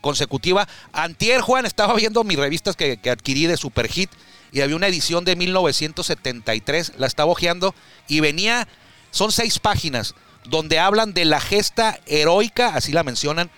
consecutiva. 0.00 0.68
Antier, 0.92 1.40
Juan, 1.40 1.66
estaba 1.66 1.94
viendo 1.94 2.24
mis 2.24 2.38
revistas 2.38 2.76
que, 2.76 2.98
adquirí 3.10 3.46
de 3.46 3.56
Superhit 3.56 4.10
y 4.52 4.60
había 4.60 4.76
una 4.76 4.88
edición 4.88 5.24
de 5.24 5.36
1973, 5.36 6.92
la 6.98 7.06
estaba 7.06 7.32
hojeando 7.32 7.74
y 8.08 8.20
venía, 8.20 8.68
son 9.10 9.32
seis 9.32 9.58
páginas, 9.58 10.14
donde 10.44 10.78
hablan 10.78 11.12
de 11.12 11.24
la 11.24 11.40
gesta 11.40 11.98
heroica, 12.06 12.68
así 12.74 12.92
la 12.92 13.02
mencionan, 13.02 13.50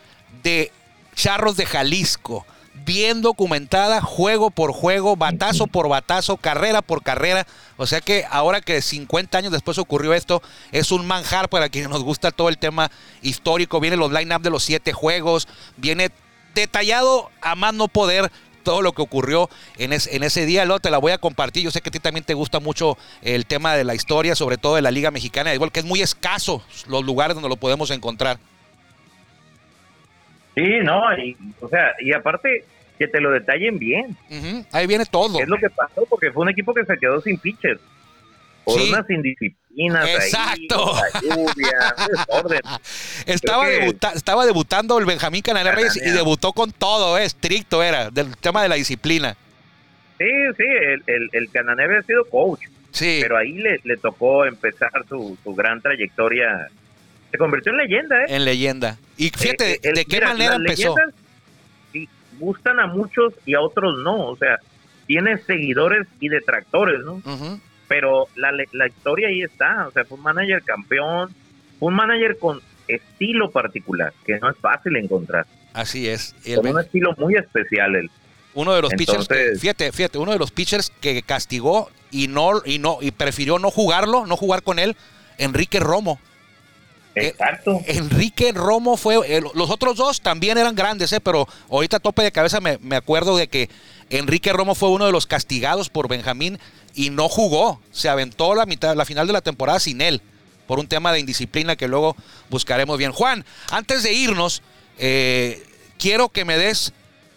de 0.42 0.72
Charros 1.14 1.56
de 1.56 1.66
Jalisco, 1.66 2.46
bien 2.84 3.22
documentada, 3.22 4.00
juego 4.00 4.50
por 4.50 4.72
juego, 4.72 5.16
batazo 5.16 5.66
por 5.66 5.88
batazo, 5.88 6.36
carrera 6.36 6.82
por 6.82 7.02
carrera. 7.02 7.46
O 7.76 7.86
sea 7.86 8.00
que 8.00 8.24
ahora 8.30 8.60
que 8.60 8.82
50 8.82 9.38
años 9.38 9.52
después 9.52 9.78
ocurrió 9.78 10.14
esto, 10.14 10.42
es 10.72 10.92
un 10.92 11.06
manjar 11.06 11.48
para 11.48 11.68
quienes 11.68 11.90
nos 11.90 12.02
gusta 12.02 12.30
todo 12.30 12.48
el 12.48 12.58
tema 12.58 12.90
histórico. 13.22 13.80
Vienen 13.80 14.00
los 14.00 14.12
line-up 14.12 14.42
de 14.42 14.50
los 14.50 14.64
siete 14.64 14.92
juegos, 14.92 15.48
viene 15.76 16.10
detallado 16.54 17.30
a 17.40 17.54
más 17.54 17.74
no 17.74 17.88
poder 17.88 18.32
todo 18.64 18.82
lo 18.82 18.92
que 18.92 19.00
ocurrió 19.00 19.48
en 19.78 19.92
ese 19.92 20.46
día. 20.46 20.64
Luego 20.66 20.80
te 20.80 20.90
la 20.90 20.98
voy 20.98 21.12
a 21.12 21.18
compartir. 21.18 21.62
Yo 21.62 21.70
sé 21.70 21.80
que 21.80 21.88
a 21.88 21.92
ti 21.92 22.00
también 22.00 22.24
te 22.24 22.34
gusta 22.34 22.60
mucho 22.60 22.98
el 23.22 23.46
tema 23.46 23.74
de 23.74 23.84
la 23.84 23.94
historia, 23.94 24.34
sobre 24.34 24.58
todo 24.58 24.74
de 24.74 24.82
la 24.82 24.90
Liga 24.90 25.10
Mexicana, 25.10 25.54
igual 25.54 25.72
que 25.72 25.80
es 25.80 25.86
muy 25.86 26.02
escaso 26.02 26.62
los 26.86 27.04
lugares 27.04 27.34
donde 27.34 27.48
lo 27.48 27.56
podemos 27.56 27.90
encontrar. 27.90 28.38
Sí, 30.58 30.78
no, 30.82 31.00
y, 31.18 31.36
o 31.60 31.68
sea, 31.68 31.92
y 32.00 32.12
aparte 32.12 32.64
que 32.98 33.06
te 33.06 33.20
lo 33.20 33.30
detallen 33.30 33.78
bien. 33.78 34.16
Ahí 34.72 34.86
viene 34.88 35.04
todo. 35.06 35.36
¿Qué 35.36 35.44
es 35.44 35.48
lo 35.48 35.56
que 35.58 35.70
pasó? 35.70 36.04
Porque 36.10 36.32
fue 36.32 36.42
un 36.42 36.48
equipo 36.48 36.74
que 36.74 36.84
se 36.84 36.96
quedó 36.98 37.20
sin 37.20 37.38
pitchers. 37.38 37.80
Por 38.64 38.78
Sí. 38.80 38.88
unas 38.90 39.08
indisciplinas 39.08 40.06
Exacto. 40.08 40.94
ahí, 40.96 41.10
la 41.12 41.36
lluvia, 41.36 41.94
un 41.96 42.06
desorden. 42.16 42.60
Estaba, 43.26 43.68
debuta- 43.68 44.12
estaba 44.14 44.44
debutando 44.44 44.98
el 44.98 45.06
Benjamín 45.06 45.40
Canales 45.42 45.74
Reyes 45.74 45.96
y 45.96 46.10
debutó 46.10 46.52
con 46.52 46.72
todo, 46.72 47.16
eh, 47.16 47.24
estricto 47.24 47.82
era, 47.82 48.10
del 48.10 48.36
tema 48.36 48.62
de 48.62 48.68
la 48.68 48.74
disciplina. 48.74 49.36
Sí, 50.18 50.26
sí, 50.56 50.64
el, 50.66 51.02
el, 51.06 51.30
el 51.32 51.50
Cananea 51.50 51.86
había 51.86 52.02
sido 52.02 52.24
coach, 52.28 52.60
Sí, 52.90 53.20
pero 53.22 53.36
ahí 53.38 53.52
le, 53.52 53.80
le 53.84 53.96
tocó 53.96 54.44
empezar 54.44 54.90
su, 55.08 55.38
su 55.44 55.54
gran 55.54 55.80
trayectoria. 55.80 56.66
Se 57.30 57.38
convirtió 57.38 57.72
en 57.72 57.78
leyenda, 57.78 58.16
¿eh? 58.22 58.26
en 58.28 58.44
leyenda. 58.44 58.98
Y 59.16 59.28
fíjate, 59.30 59.72
Eh, 59.74 59.80
el- 59.82 59.94
¿de 59.96 60.04
qué 60.04 60.16
mira, 60.16 60.28
manera 60.28 60.54
empezó? 60.56 60.94
sí, 61.92 62.08
gustan 62.38 62.80
a 62.80 62.86
muchos 62.86 63.34
y 63.44 63.54
a 63.54 63.60
otros 63.60 63.98
no. 64.02 64.26
O 64.28 64.36
sea, 64.36 64.58
tiene 65.06 65.38
seguidores 65.38 66.06
y 66.20 66.28
detractores, 66.28 67.00
¿no? 67.04 67.22
Pero 67.88 68.28
la, 68.36 68.50
la 68.72 68.86
historia 68.86 69.28
ahí 69.28 69.42
está. 69.42 69.88
O 69.88 69.92
sea, 69.92 70.04
fue 70.04 70.16
un 70.18 70.24
manager 70.24 70.62
campeón, 70.62 71.34
fue 71.78 71.88
un 71.88 71.94
manager 71.94 72.38
con 72.38 72.60
estilo 72.86 73.50
particular, 73.50 74.12
que 74.24 74.38
no 74.38 74.50
es 74.50 74.56
fácil 74.58 74.96
encontrar. 74.96 75.46
Así 75.74 76.08
es. 76.08 76.34
Y 76.44 76.54
Con 76.54 76.66
un 76.68 76.80
estilo 76.80 77.14
muy 77.18 77.34
especial. 77.36 77.94
él. 77.96 78.10
uno 78.54 78.74
de 78.74 78.82
los 78.82 78.92
pitchers, 78.94 79.28
que- 79.28 79.52
fíjate, 79.58 79.92
fíjate, 79.92 80.18
uno 80.18 80.32
de 80.32 80.38
los 80.38 80.50
pitchers 80.50 80.90
que 81.00 81.22
castigó 81.22 81.90
y 82.10 82.26
no 82.28 82.62
y 82.64 82.78
no 82.78 82.98
y 83.00 83.10
prefirió 83.12 83.58
no 83.58 83.70
jugarlo, 83.70 84.26
no 84.26 84.36
jugar 84.36 84.62
con 84.62 84.78
él, 84.78 84.96
Enrique 85.36 85.78
Romo. 85.78 86.18
Eh, 87.14 87.28
Exacto. 87.28 87.80
Enrique 87.86 88.52
Romo 88.52 88.96
fue. 88.96 89.16
eh, 89.36 89.40
los 89.54 89.70
otros 89.70 89.96
dos 89.96 90.20
también 90.20 90.56
eran 90.58 90.74
grandes, 90.74 91.12
eh, 91.12 91.20
pero 91.20 91.48
ahorita 91.70 91.96
a 91.96 92.00
tope 92.00 92.22
de 92.22 92.32
cabeza 92.32 92.60
me, 92.60 92.78
me 92.78 92.96
acuerdo 92.96 93.36
de 93.36 93.48
que 93.48 93.68
Enrique 94.10 94.52
Romo 94.52 94.74
fue 94.74 94.90
uno 94.90 95.06
de 95.06 95.12
los 95.12 95.26
castigados 95.26 95.88
por 95.88 96.08
Benjamín 96.08 96.58
y 96.94 97.10
no 97.10 97.28
jugó. 97.28 97.80
Se 97.90 98.08
aventó 98.08 98.54
la 98.54 98.66
mitad, 98.66 98.94
la 98.96 99.04
final 99.04 99.26
de 99.26 99.32
la 99.32 99.40
temporada 99.40 99.80
sin 99.80 100.00
él, 100.00 100.22
por 100.66 100.78
un 100.78 100.86
tema 100.86 101.12
de 101.12 101.20
indisciplina 101.20 101.76
que 101.76 101.88
luego 101.88 102.14
buscaremos 102.50 102.98
bien. 102.98 103.12
Juan, 103.12 103.44
antes 103.70 104.02
de 104.02 104.12
irnos, 104.12 104.62
eh, 104.98 105.62
quiero 105.98 106.28
que 106.28 106.44
me 106.44 106.56
des 106.56 106.92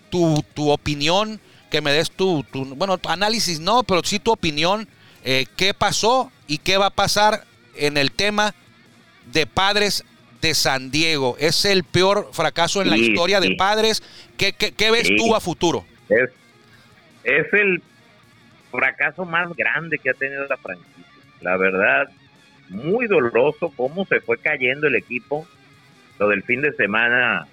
tu, 0.09 0.43
tu 0.53 0.69
opinión, 0.69 1.39
que 1.69 1.81
me 1.81 1.91
des 1.93 2.11
tu, 2.11 2.43
tu- 2.51 2.65
bueno, 2.75 2.97
tu 2.97 3.09
análisis 3.09 3.59
no, 3.59 3.83
pero 3.83 4.01
sí 4.03 4.19
tu 4.19 4.31
opinión. 4.31 4.87
eh, 5.23 5.45
¿Qué 5.55 5.73
pasó 5.73 6.31
y 6.47 6.57
qué 6.57 6.77
va 6.77 6.87
a 6.87 6.89
pasar 6.91 7.45
en 7.75 7.95
el 7.97 8.11
tema 8.11 8.53
de 9.31 9.45
Padres 9.47 10.03
de 10.41 10.53
San 10.55 10.91
Diego. 10.91 11.35
Es 11.39 11.65
el 11.65 11.83
peor 11.83 12.29
fracaso 12.33 12.81
en 12.81 12.89
la 12.89 12.95
Sí, 12.95 13.07
historia 13.11 13.39
de. 13.39 13.55
Padres. 13.55 14.01
¿Qué, 14.37 14.53
qué- 14.53 14.71
qué 14.73 14.91
ves 14.91 15.07
Sí. 15.07 15.15
tú 15.15 15.35
a 15.35 15.39
futuro? 15.39 15.85
Es, 16.09 16.29
es 17.23 17.53
el 17.53 17.81
fracaso 18.71 19.25
más 19.25 19.53
grande 19.55 19.97
que 19.99 20.09
ha 20.09 20.13
tenido 20.13 20.45
la 20.47 20.57
franquicia. 20.57 21.03
La 21.41 21.57
verdad, 21.57 22.09
muy 22.69 23.07
doloroso 23.07 23.71
cómo 23.75 24.05
se 24.05 24.19
fue 24.21 24.37
cayendo 24.37 24.87
el 24.87 24.95
equipo. 24.95 25.47
Lo 26.19 26.29
del 26.29 26.43
fin 26.43 26.61
de 26.61 26.71
semana, 26.73 27.47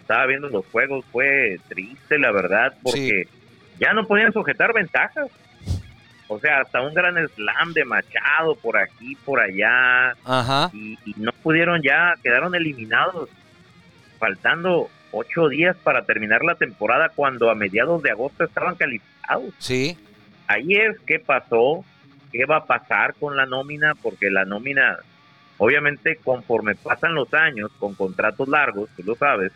estaba 0.00 0.26
viendo 0.26 0.48
los 0.48 0.64
juegos, 0.66 1.04
fue 1.12 1.58
triste, 1.68 2.18
la 2.18 2.30
verdad, 2.30 2.74
porque 2.82 3.26
ya 3.80 3.92
no 3.92 4.06
podían 4.06 4.32
sujetar 4.32 4.72
ventajas. 4.72 5.26
O 6.28 6.40
sea, 6.40 6.60
hasta 6.60 6.80
un 6.82 6.92
gran 6.92 7.14
slam 7.28 7.72
de 7.72 7.84
Machado 7.84 8.56
por 8.56 8.76
aquí, 8.76 9.16
por 9.24 9.38
allá, 9.40 10.16
Ajá. 10.24 10.70
y, 10.72 10.98
y 11.04 11.14
no 11.18 11.30
pudieron 11.42 11.80
ya, 11.82 12.14
quedaron 12.22 12.54
eliminados, 12.54 13.28
faltando 14.18 14.88
ocho 15.12 15.48
días 15.48 15.76
para 15.82 16.04
terminar 16.04 16.42
la 16.44 16.54
temporada 16.56 17.10
cuando 17.14 17.50
a 17.50 17.54
mediados 17.54 18.02
de 18.02 18.10
agosto 18.10 18.44
estaban 18.44 18.74
calificados. 18.74 19.54
Sí. 19.58 19.96
Ahí 20.48 20.74
es 20.74 20.96
qué 21.06 21.18
pasó, 21.18 21.84
qué 22.32 22.44
va 22.44 22.56
a 22.58 22.66
pasar 22.66 23.14
con 23.14 23.36
la 23.36 23.46
nómina, 23.46 23.94
porque 23.94 24.30
la 24.30 24.44
nómina, 24.44 24.98
obviamente 25.58 26.16
conforme 26.16 26.74
pasan 26.74 27.14
los 27.14 27.32
años 27.34 27.70
con 27.78 27.94
contratos 27.94 28.48
largos, 28.48 28.88
tú 28.96 29.02
lo 29.04 29.14
sabes, 29.14 29.52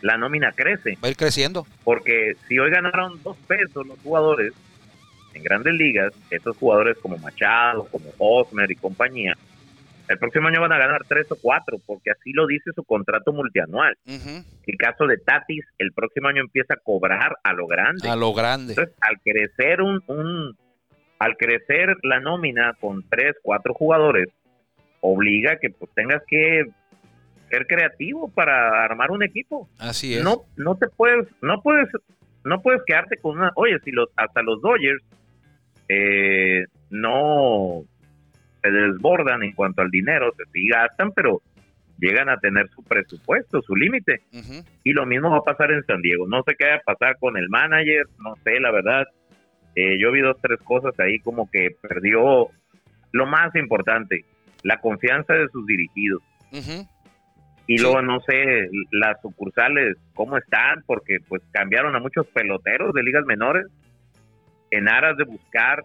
la 0.00 0.16
nómina 0.18 0.52
crece, 0.52 0.98
Va 1.02 1.08
a 1.08 1.10
ir 1.10 1.16
creciendo. 1.16 1.66
porque 1.84 2.36
si 2.48 2.58
hoy 2.58 2.70
ganaron 2.70 3.22
dos 3.22 3.36
pesos 3.46 3.86
los 3.86 3.98
jugadores 4.00 4.52
en 5.34 5.42
grandes 5.42 5.74
ligas, 5.74 6.12
estos 6.30 6.56
jugadores 6.56 6.96
como 6.98 7.18
Machado, 7.18 7.86
como 7.90 8.06
Osmer 8.18 8.70
y 8.70 8.76
compañía, 8.76 9.34
el 10.08 10.18
próximo 10.18 10.48
año 10.48 10.60
van 10.60 10.72
a 10.72 10.78
ganar 10.78 11.00
tres 11.08 11.30
o 11.32 11.36
cuatro, 11.40 11.78
porque 11.86 12.10
así 12.10 12.32
lo 12.34 12.46
dice 12.46 12.70
su 12.74 12.84
contrato 12.84 13.32
multianual. 13.32 13.96
Ujú. 14.06 14.44
El 14.66 14.76
caso 14.76 15.06
de 15.06 15.16
Tatis, 15.16 15.64
el 15.78 15.92
próximo 15.92 16.28
año 16.28 16.42
empieza 16.42 16.74
a 16.74 16.76
cobrar 16.76 17.36
a 17.42 17.52
lo 17.54 17.66
grande. 17.66 18.08
A 18.08 18.14
lo 18.16 18.32
grande. 18.34 18.74
Entonces, 18.74 18.94
al 19.00 19.18
crecer 19.20 19.80
un, 19.80 20.02
un- 20.06 20.56
al 21.18 21.36
crecer 21.38 21.96
la 22.02 22.20
nómina 22.20 22.74
con 22.80 23.02
tres, 23.08 23.34
cuatro 23.42 23.72
jugadores, 23.72 24.28
obliga 25.00 25.58
que 25.58 25.70
pues 25.70 25.90
tengas 25.94 26.22
que 26.26 26.64
ser 27.48 27.66
creativo 27.66 28.28
para 28.30 28.84
armar 28.84 29.10
un 29.10 29.22
equipo. 29.22 29.68
Así 29.78 30.14
es. 30.14 30.22
No, 30.24 30.42
no 30.56 30.76
te 30.76 30.88
puedes, 30.88 31.26
no 31.40 31.62
puedes, 31.62 31.88
no 32.44 32.60
puedes 32.60 32.82
quedarte 32.86 33.16
con 33.18 33.38
una, 33.38 33.52
oye, 33.54 33.78
si 33.84 33.90
los, 33.90 34.08
hasta 34.16 34.42
los 34.42 34.60
Dodgers 34.60 35.02
eh, 35.88 36.64
no 36.90 37.82
se 38.62 38.70
desbordan 38.70 39.42
en 39.42 39.52
cuanto 39.52 39.82
al 39.82 39.90
dinero, 39.90 40.32
se 40.36 40.44
sí 40.52 40.68
gastan, 40.68 41.12
pero 41.12 41.42
llegan 41.98 42.28
a 42.28 42.38
tener 42.38 42.68
su 42.70 42.82
presupuesto, 42.82 43.60
su 43.62 43.76
límite. 43.76 44.22
Y 44.82 44.92
lo 44.92 45.06
mismo 45.06 45.30
va 45.30 45.38
a 45.38 45.42
pasar 45.42 45.70
en 45.70 45.84
San 45.84 46.00
Diego. 46.02 46.26
No 46.26 46.42
sé 46.46 46.54
qué 46.58 46.66
va 46.68 46.76
a 46.76 46.80
pasar 46.94 47.18
con 47.18 47.36
el 47.36 47.48
manager, 47.48 48.06
no 48.18 48.34
sé, 48.42 48.58
la 48.60 48.70
verdad. 48.72 49.06
Eh, 49.76 49.98
yo 50.00 50.10
vi 50.12 50.20
dos, 50.20 50.36
tres 50.40 50.60
cosas 50.62 50.98
ahí 51.00 51.18
como 51.20 51.50
que 51.50 51.70
perdió 51.80 52.48
lo 53.12 53.26
más 53.26 53.54
importante, 53.54 54.24
la 54.62 54.80
confianza 54.80 55.34
de 55.34 55.48
sus 55.48 55.66
dirigidos. 55.66 56.22
Y 57.66 57.78
Sí. 57.78 57.82
luego 57.82 58.02
no 58.02 58.20
sé 58.20 58.68
las 58.92 59.20
sucursales 59.22 59.96
cómo 60.14 60.36
están, 60.36 60.82
porque 60.86 61.18
pues 61.28 61.42
cambiaron 61.52 61.94
a 61.96 62.00
muchos 62.00 62.26
peloteros 62.28 62.92
de 62.94 63.02
ligas 63.02 63.24
menores 63.24 63.66
en 64.74 64.88
aras 64.88 65.16
de 65.16 65.24
buscar 65.24 65.84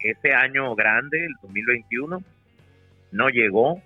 ese 0.00 0.32
año 0.34 0.74
grande, 0.74 1.24
el 1.24 1.32
2021. 1.42 2.22
No 3.12 3.28
llegó. 3.28 3.80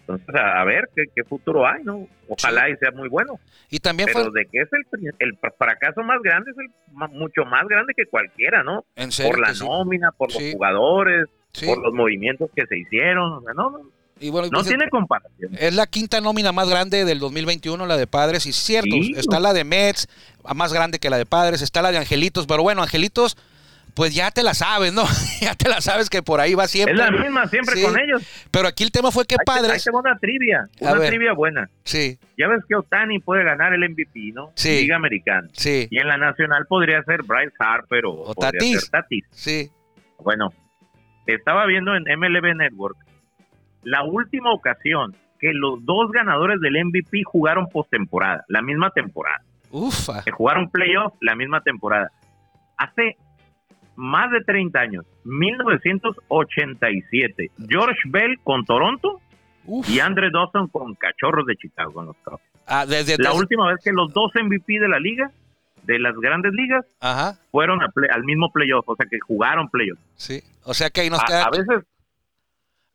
Entonces, 0.00 0.34
a, 0.36 0.60
a 0.60 0.64
ver 0.64 0.88
qué, 0.94 1.04
qué 1.14 1.24
futuro 1.24 1.66
hay, 1.66 1.82
¿no? 1.82 2.06
Ojalá 2.28 2.68
y 2.70 2.76
sea 2.76 2.90
muy 2.92 3.08
bueno. 3.08 3.40
Y 3.70 3.80
también 3.80 4.08
Pero 4.12 4.30
fue. 4.30 4.40
de 4.40 4.46
que 4.46 4.60
es 4.60 4.68
el, 4.72 5.12
el 5.18 5.38
fracaso 5.58 6.02
más 6.04 6.20
grande, 6.22 6.52
es 6.52 6.56
el 6.58 6.68
mucho 7.10 7.44
más 7.44 7.66
grande 7.68 7.92
que 7.96 8.06
cualquiera, 8.06 8.62
¿no? 8.62 8.84
En 8.94 9.10
serio. 9.10 9.32
Por 9.32 9.40
la 9.40 9.52
sí. 9.54 9.64
nómina, 9.64 10.10
por 10.16 10.30
Sí. 10.30 10.44
los 10.44 10.52
jugadores, 10.54 11.26
por 11.64 11.82
los 11.82 11.92
movimientos 11.92 12.50
que 12.54 12.66
se 12.66 12.78
hicieron. 12.78 13.32
O 13.32 13.40
sea, 13.42 13.52
no, 13.54 13.70
no, 13.70 13.78
Y 14.18 14.30
bueno, 14.30 14.48
no 14.50 14.62
tiene 14.64 14.88
comparación. 14.88 15.52
Es 15.58 15.74
la 15.74 15.86
quinta 15.86 16.20
nómina 16.20 16.50
más 16.52 16.68
grande 16.70 17.04
del 17.04 17.18
2021, 17.18 17.84
la 17.86 17.96
de 17.98 18.06
Padres, 18.06 18.46
y 18.46 18.52
cierto, 18.52 18.88
Sí. 18.90 19.14
está 19.16 19.40
la 19.40 19.52
de 19.52 19.64
Mets, 19.64 20.08
más 20.54 20.72
grande 20.72 20.98
que 20.98 21.10
la 21.10 21.18
de 21.18 21.26
Padres, 21.26 21.60
está 21.60 21.82
la 21.82 21.92
de 21.92 21.98
Angelitos, 21.98 22.46
pero 22.46 22.62
bueno, 22.62 22.82
Angelitos 22.82 23.36
pues 23.94 24.14
ya 24.14 24.30
te 24.30 24.42
la 24.42 24.52
sabes, 24.52 24.92
¿no? 24.92 25.04
ya 25.40 25.54
te 25.54 25.70
la 25.70 25.80
sabes 25.80 26.10
que 26.10 26.22
por 26.22 26.38
ahí 26.40 26.54
va 26.54 26.68
siempre. 26.68 26.92
Es 26.92 26.98
la 27.00 27.10
misma 27.10 27.46
siempre 27.48 27.76
Sí. 27.76 27.82
con 27.82 27.98
ellos. 27.98 28.22
Pero 28.50 28.68
aquí 28.68 28.84
el 28.84 28.90
tema 28.92 29.10
fue 29.10 29.24
que 29.24 29.36
Ahí 29.36 29.38
te- 29.38 29.44
padres. 29.46 29.70
Ahí 29.72 29.80
te 29.84 29.90
va 29.90 30.00
una 30.00 30.18
trivia, 30.18 30.68
una 30.80 30.94
ver. 30.98 31.08
trivia 31.08 31.32
buena. 31.32 31.70
Sí, 31.84 32.18
Ya 32.36 32.46
ves 32.46 32.60
que 32.68 32.74
Otani 32.76 33.20
puede 33.20 33.42
ganar 33.44 33.72
el 33.72 33.82
MVP, 33.84 34.32
¿no? 34.34 34.52
Sí. 34.54 34.82
Liga 34.82 34.96
Americana. 34.96 35.48
sí, 35.54 35.88
Y 35.90 35.98
en 35.98 36.08
la 36.08 36.18
nacional 36.18 36.66
podría 36.68 37.02
ser 37.04 37.22
Bryce 37.22 37.54
Harper 37.58 38.04
o, 38.04 38.12
O 38.20 38.34
Tatis. 38.34 38.80
ser 38.82 38.90
Tatis. 38.90 39.24
sí. 39.30 39.70
Bueno, 40.22 40.52
estaba 41.26 41.64
viendo 41.66 41.94
en 41.96 42.04
MLB 42.18 42.54
Network 42.54 42.98
la 43.86 44.04
última 44.04 44.52
ocasión 44.52 45.14
que 45.38 45.52
los 45.52 45.84
dos 45.84 46.10
ganadores 46.12 46.60
del 46.60 46.82
MVP 46.84 47.22
jugaron 47.24 47.68
postemporada, 47.68 48.44
la 48.48 48.62
misma 48.62 48.90
temporada. 48.90 49.42
Ufa. 49.70 50.22
Que 50.24 50.30
jugaron 50.32 50.68
playoff 50.70 51.12
la 51.20 51.34
misma 51.36 51.60
temporada. 51.60 52.10
Hace 52.78 53.16
más 53.96 54.30
de 54.30 54.40
30 54.44 54.78
años, 54.80 55.04
1987, 55.24 57.50
George 57.68 58.00
Bell 58.06 58.38
con 58.42 58.64
Toronto 58.64 59.20
Uf. 59.66 59.86
y 59.88 60.00
Andre 60.00 60.30
Dawson 60.32 60.68
con 60.68 60.94
Cachorros 60.94 61.46
de 61.46 61.54
Chicago 61.56 61.92
con 61.92 62.06
los. 62.06 62.16
Ah, 62.66 62.84
desde 62.86 63.16
La 63.22 63.32
última 63.32 63.68
vez 63.68 63.76
que 63.82 63.92
los 63.92 64.12
dos 64.12 64.32
MVP 64.34 64.80
de 64.80 64.88
la 64.88 64.98
liga, 64.98 65.30
de 65.84 65.98
las 66.00 66.14
grandes 66.16 66.52
ligas, 66.52 66.84
Ajá, 67.00 67.38
fueron 67.52 67.78
play- 67.94 68.10
al 68.12 68.24
mismo 68.24 68.50
playoff, 68.52 68.88
o 68.88 68.96
sea 68.96 69.06
que 69.08 69.20
jugaron 69.20 69.68
playoff. 69.68 69.98
sí. 70.14 70.42
O 70.68 70.74
sea 70.74 70.90
que 70.90 71.02
ahí 71.02 71.10
nos 71.10 71.22
A, 71.22 71.26
queda, 71.26 71.44
a 71.44 71.50
veces, 71.50 71.84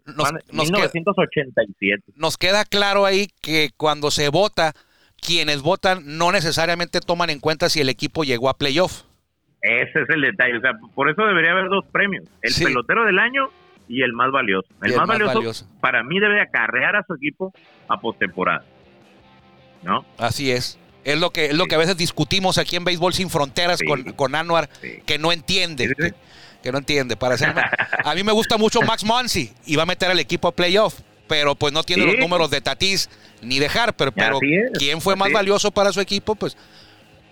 nos, 0.06 0.32
nos 0.52 0.72
queda, 0.72 0.90
1987. 0.94 2.04
nos 2.16 2.38
queda 2.38 2.66
claro 2.66 3.06
ahí 3.06 3.28
que 3.42 3.70
cuando 3.78 4.12
se 4.12 4.30
vota, 4.30 4.74
quienes 5.20 5.62
votan 5.62 6.18
no 6.18 6.32
necesariamente 6.32 7.00
toman 7.02 7.30
en 7.30 7.40
cuenta 7.40 7.70
si 7.70 7.80
el 7.82 7.90
equipo 7.90 8.24
llegó 8.24 8.50
a 8.50 8.58
playoff. 8.58 9.04
Ese 9.62 10.02
es 10.02 10.10
el 10.10 10.22
detalle. 10.22 10.58
O 10.58 10.62
sea, 10.62 10.72
por 10.96 11.10
eso 11.10 11.22
debería 11.24 11.52
haber 11.52 11.70
dos 11.70 11.86
premios: 11.92 12.26
el 12.42 12.52
Sí. 12.52 12.64
pelotero 12.66 13.06
del 13.06 13.20
año 13.20 13.50
y 13.88 14.02
el 14.02 14.14
más 14.14 14.32
valioso. 14.32 14.68
El, 14.82 14.92
más, 14.92 15.00
más 15.00 15.08
valioso, 15.10 15.34
valioso. 15.36 15.68
para 15.82 16.02
mí, 16.04 16.20
debe 16.20 16.42
acarrear 16.42 16.96
a 16.96 17.04
su 17.06 17.14
equipo 17.14 17.54
a 17.88 18.00
postemporada. 18.00 18.66
¿No? 19.84 20.06
Así 20.18 20.52
es. 20.52 20.78
Es 21.04 21.20
lo 21.20 21.32
que, 21.32 21.46
es 21.46 21.56
lo 21.56 21.66
que 21.66 21.74
a 21.76 21.80
veces 21.80 21.98
discutimos 21.98 22.58
aquí 22.60 22.76
en 22.76 22.84
Béisbol 22.86 23.14
Sin 23.14 23.30
Fronteras 23.32 23.80
Sí. 23.80 23.86
con, 23.88 24.04
con 24.14 24.36
Anuar, 24.36 24.70
Sí. 24.82 25.00
que 25.06 25.18
no 25.18 25.32
entiende. 25.32 25.88
Sí, 25.88 25.94
sí, 25.98 26.04
sí. 26.06 26.12
Que, 26.12 26.16
que 26.62 26.72
no 26.72 26.78
entiende. 26.78 27.16
Para 27.18 27.38
ser, 27.38 27.54
a 28.04 28.16
mí 28.16 28.24
me 28.24 28.32
gusta 28.32 28.58
mucho 28.58 28.82
Max 28.82 29.04
Muncy 29.04 29.52
y 29.66 29.76
va 29.76 29.84
a 29.84 29.86
meter 29.86 30.10
al 30.12 30.20
equipo 30.20 30.48
a 30.48 30.52
playoff, 30.56 31.00
pero 31.28 31.56
pues 31.56 31.74
no 31.74 31.84
tiene 31.84 32.04
Sí. 32.04 32.10
los 32.12 32.20
números 32.20 32.50
de 32.50 32.62
Tatis 32.62 33.10
ni 33.42 33.60
de 33.60 33.68
Harper. 33.68 34.12
Pero 34.12 34.40
¿quién 34.78 35.02
fue 35.02 35.16
más 35.16 35.28
así 35.28 35.32
es. 35.32 35.36
valioso 35.36 35.72
para 35.72 35.92
su 35.92 36.00
equipo? 36.02 36.36
Pues 36.36 36.56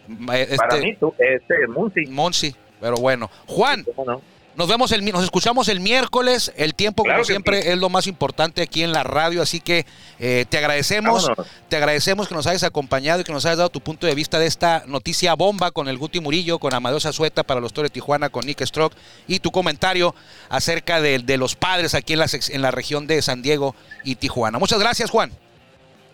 eh, 0.10 0.56
Para 0.58 0.76
este, 0.76 0.82
mí, 0.82 0.96
tú, 1.00 1.14
este 1.20 1.68
Muncy. 1.68 2.06
Muncy. 2.08 2.56
Pero 2.82 2.96
bueno, 2.96 3.30
Juan, 3.46 3.84
¿Cómo 3.96 4.12
no? 4.14 4.22
Nos 4.56 4.68
vemos 4.68 4.92
el 4.92 5.06
nos 5.06 5.24
escuchamos 5.24 5.70
el 5.70 5.80
miércoles. 5.80 6.52
El 6.58 6.76
tiempo, 6.76 7.04
Claro 7.04 7.20
como 7.20 7.26
siempre, 7.26 7.62
sí. 7.62 7.70
es 7.70 7.78
lo 7.78 7.90
más 7.90 8.08
importante 8.08 8.62
aquí 8.62 8.84
en 8.84 8.92
la 8.92 9.04
radio. 9.04 9.42
Así 9.42 9.60
que 9.62 9.86
eh, 10.20 10.46
te 10.50 10.58
agradecemos. 10.58 11.24
Vámonos. 11.28 11.48
Te 11.70 11.78
agradecemos 11.78 12.28
que 12.28 12.36
nos 12.36 12.46
hayas 12.48 12.64
acompañado 12.64 13.22
y 13.22 13.24
que 13.24 13.32
nos 13.32 13.46
hayas 13.46 13.58
dado 13.60 13.70
tu 13.70 13.80
punto 13.82 14.06
de 14.06 14.16
vista 14.16 14.38
de 14.38 14.48
esta 14.48 14.84
noticia 14.86 15.34
bomba 15.36 15.72
con 15.72 15.88
el 15.88 15.98
Guti 15.98 16.20
Murillo, 16.20 16.60
con 16.60 16.74
Amadeo 16.74 17.00
Zazueta 17.00 17.44
para 17.44 17.62
los 17.62 17.72
Toros 17.74 17.90
de 17.90 17.94
Tijuana, 17.94 18.30
con 18.30 18.46
Nick 18.46 18.66
Stroke 18.66 18.96
y 19.28 19.40
tu 19.40 19.52
comentario 19.52 20.14
acerca 20.50 21.00
de, 21.00 21.20
de 21.20 21.38
los 21.38 21.56
padres 21.56 21.94
aquí 21.94 22.14
en 22.14 22.20
la, 22.20 22.26
sec- 22.26 22.54
en 22.54 22.62
la 22.62 22.72
región 22.72 23.08
de 23.08 23.22
San 23.22 23.42
Diego 23.42 23.76
y 24.04 24.16
Tijuana. 24.16 24.60
Muchas 24.60 24.80
gracias, 24.80 25.10
Juan. 25.10 25.32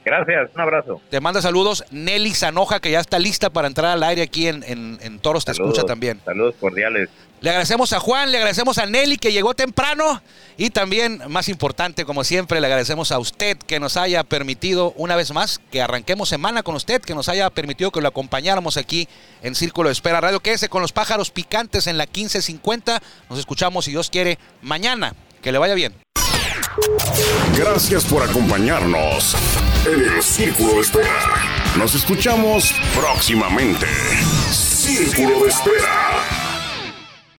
Gracias, 0.05 0.51
un 0.53 0.61
abrazo. 0.61 1.01
Te 1.09 1.19
manda 1.19 1.41
saludos 1.41 1.83
Nelly 1.89 2.33
Zanoja, 2.35 2.79
que 2.79 2.91
ya 2.91 2.99
está 2.99 3.17
lista 3.19 3.49
para 3.49 3.67
entrar 3.67 3.91
al 3.91 4.03
aire 4.03 4.21
aquí 4.21 4.47
en, 4.47 4.63
en- 4.63 4.99
en 5.01 5.19
Toros. 5.19 5.43
Te 5.45 5.51
escucha 5.51 5.81
también. 5.83 6.21
Saludos 6.23 6.55
cordiales. 6.59 7.09
Le 7.41 7.49
agradecemos 7.49 7.91
a 7.91 7.99
Juan, 7.99 8.31
le 8.31 8.37
agradecemos 8.37 8.77
a 8.77 8.85
Nelly 8.85 9.17
que 9.17 9.31
llegó 9.33 9.53
temprano 9.53 10.21
y 10.57 10.69
también, 10.69 11.21
más 11.27 11.49
importante, 11.49 12.05
como 12.05 12.23
siempre, 12.23 12.61
le 12.61 12.67
agradecemos 12.67 13.11
a 13.11 13.19
usted 13.19 13.57
que 13.57 13.79
nos 13.79 13.97
haya 13.97 14.23
permitido 14.23 14.93
una 14.95 15.15
vez 15.15 15.31
más 15.33 15.59
que 15.69 15.81
arranquemos 15.81 16.29
semana 16.29 16.63
con 16.63 16.75
usted, 16.75 17.01
que 17.01 17.13
nos 17.13 17.27
haya 17.27 17.49
permitido 17.49 17.91
que 17.91 17.99
lo 18.01 18.07
acompañáramos 18.07 18.77
aquí 18.77 19.07
en 19.43 19.53
Círculo 19.53 19.89
de 19.89 19.93
Espera 19.93 20.21
Radio. 20.21 20.39
Quédese 20.39 20.69
con 20.69 20.81
los 20.81 20.93
pájaros 20.93 21.29
picantes 21.29 21.87
en 21.87 21.97
la 21.97 22.05
1550. 22.05 23.01
Nos 23.29 23.37
escuchamos, 23.39 23.85
si 23.85 23.91
Dios 23.91 24.09
quiere, 24.09 24.39
mañana. 24.61 25.13
Que 25.41 25.51
le 25.51 25.57
vaya 25.59 25.73
bien. 25.75 25.93
Gracias 27.57 28.03
por 28.05 28.23
acompañarnos 28.23 29.35
en 29.85 30.15
el 30.15 30.21
Círculo 30.21 30.73
de 30.75 30.81
Espera. 30.81 31.19
Nos 31.77 31.95
escuchamos 31.95 32.73
próximamente. 32.95 33.87
Círculo 34.51 35.43
de 35.43 35.49
Espera. 35.49 36.34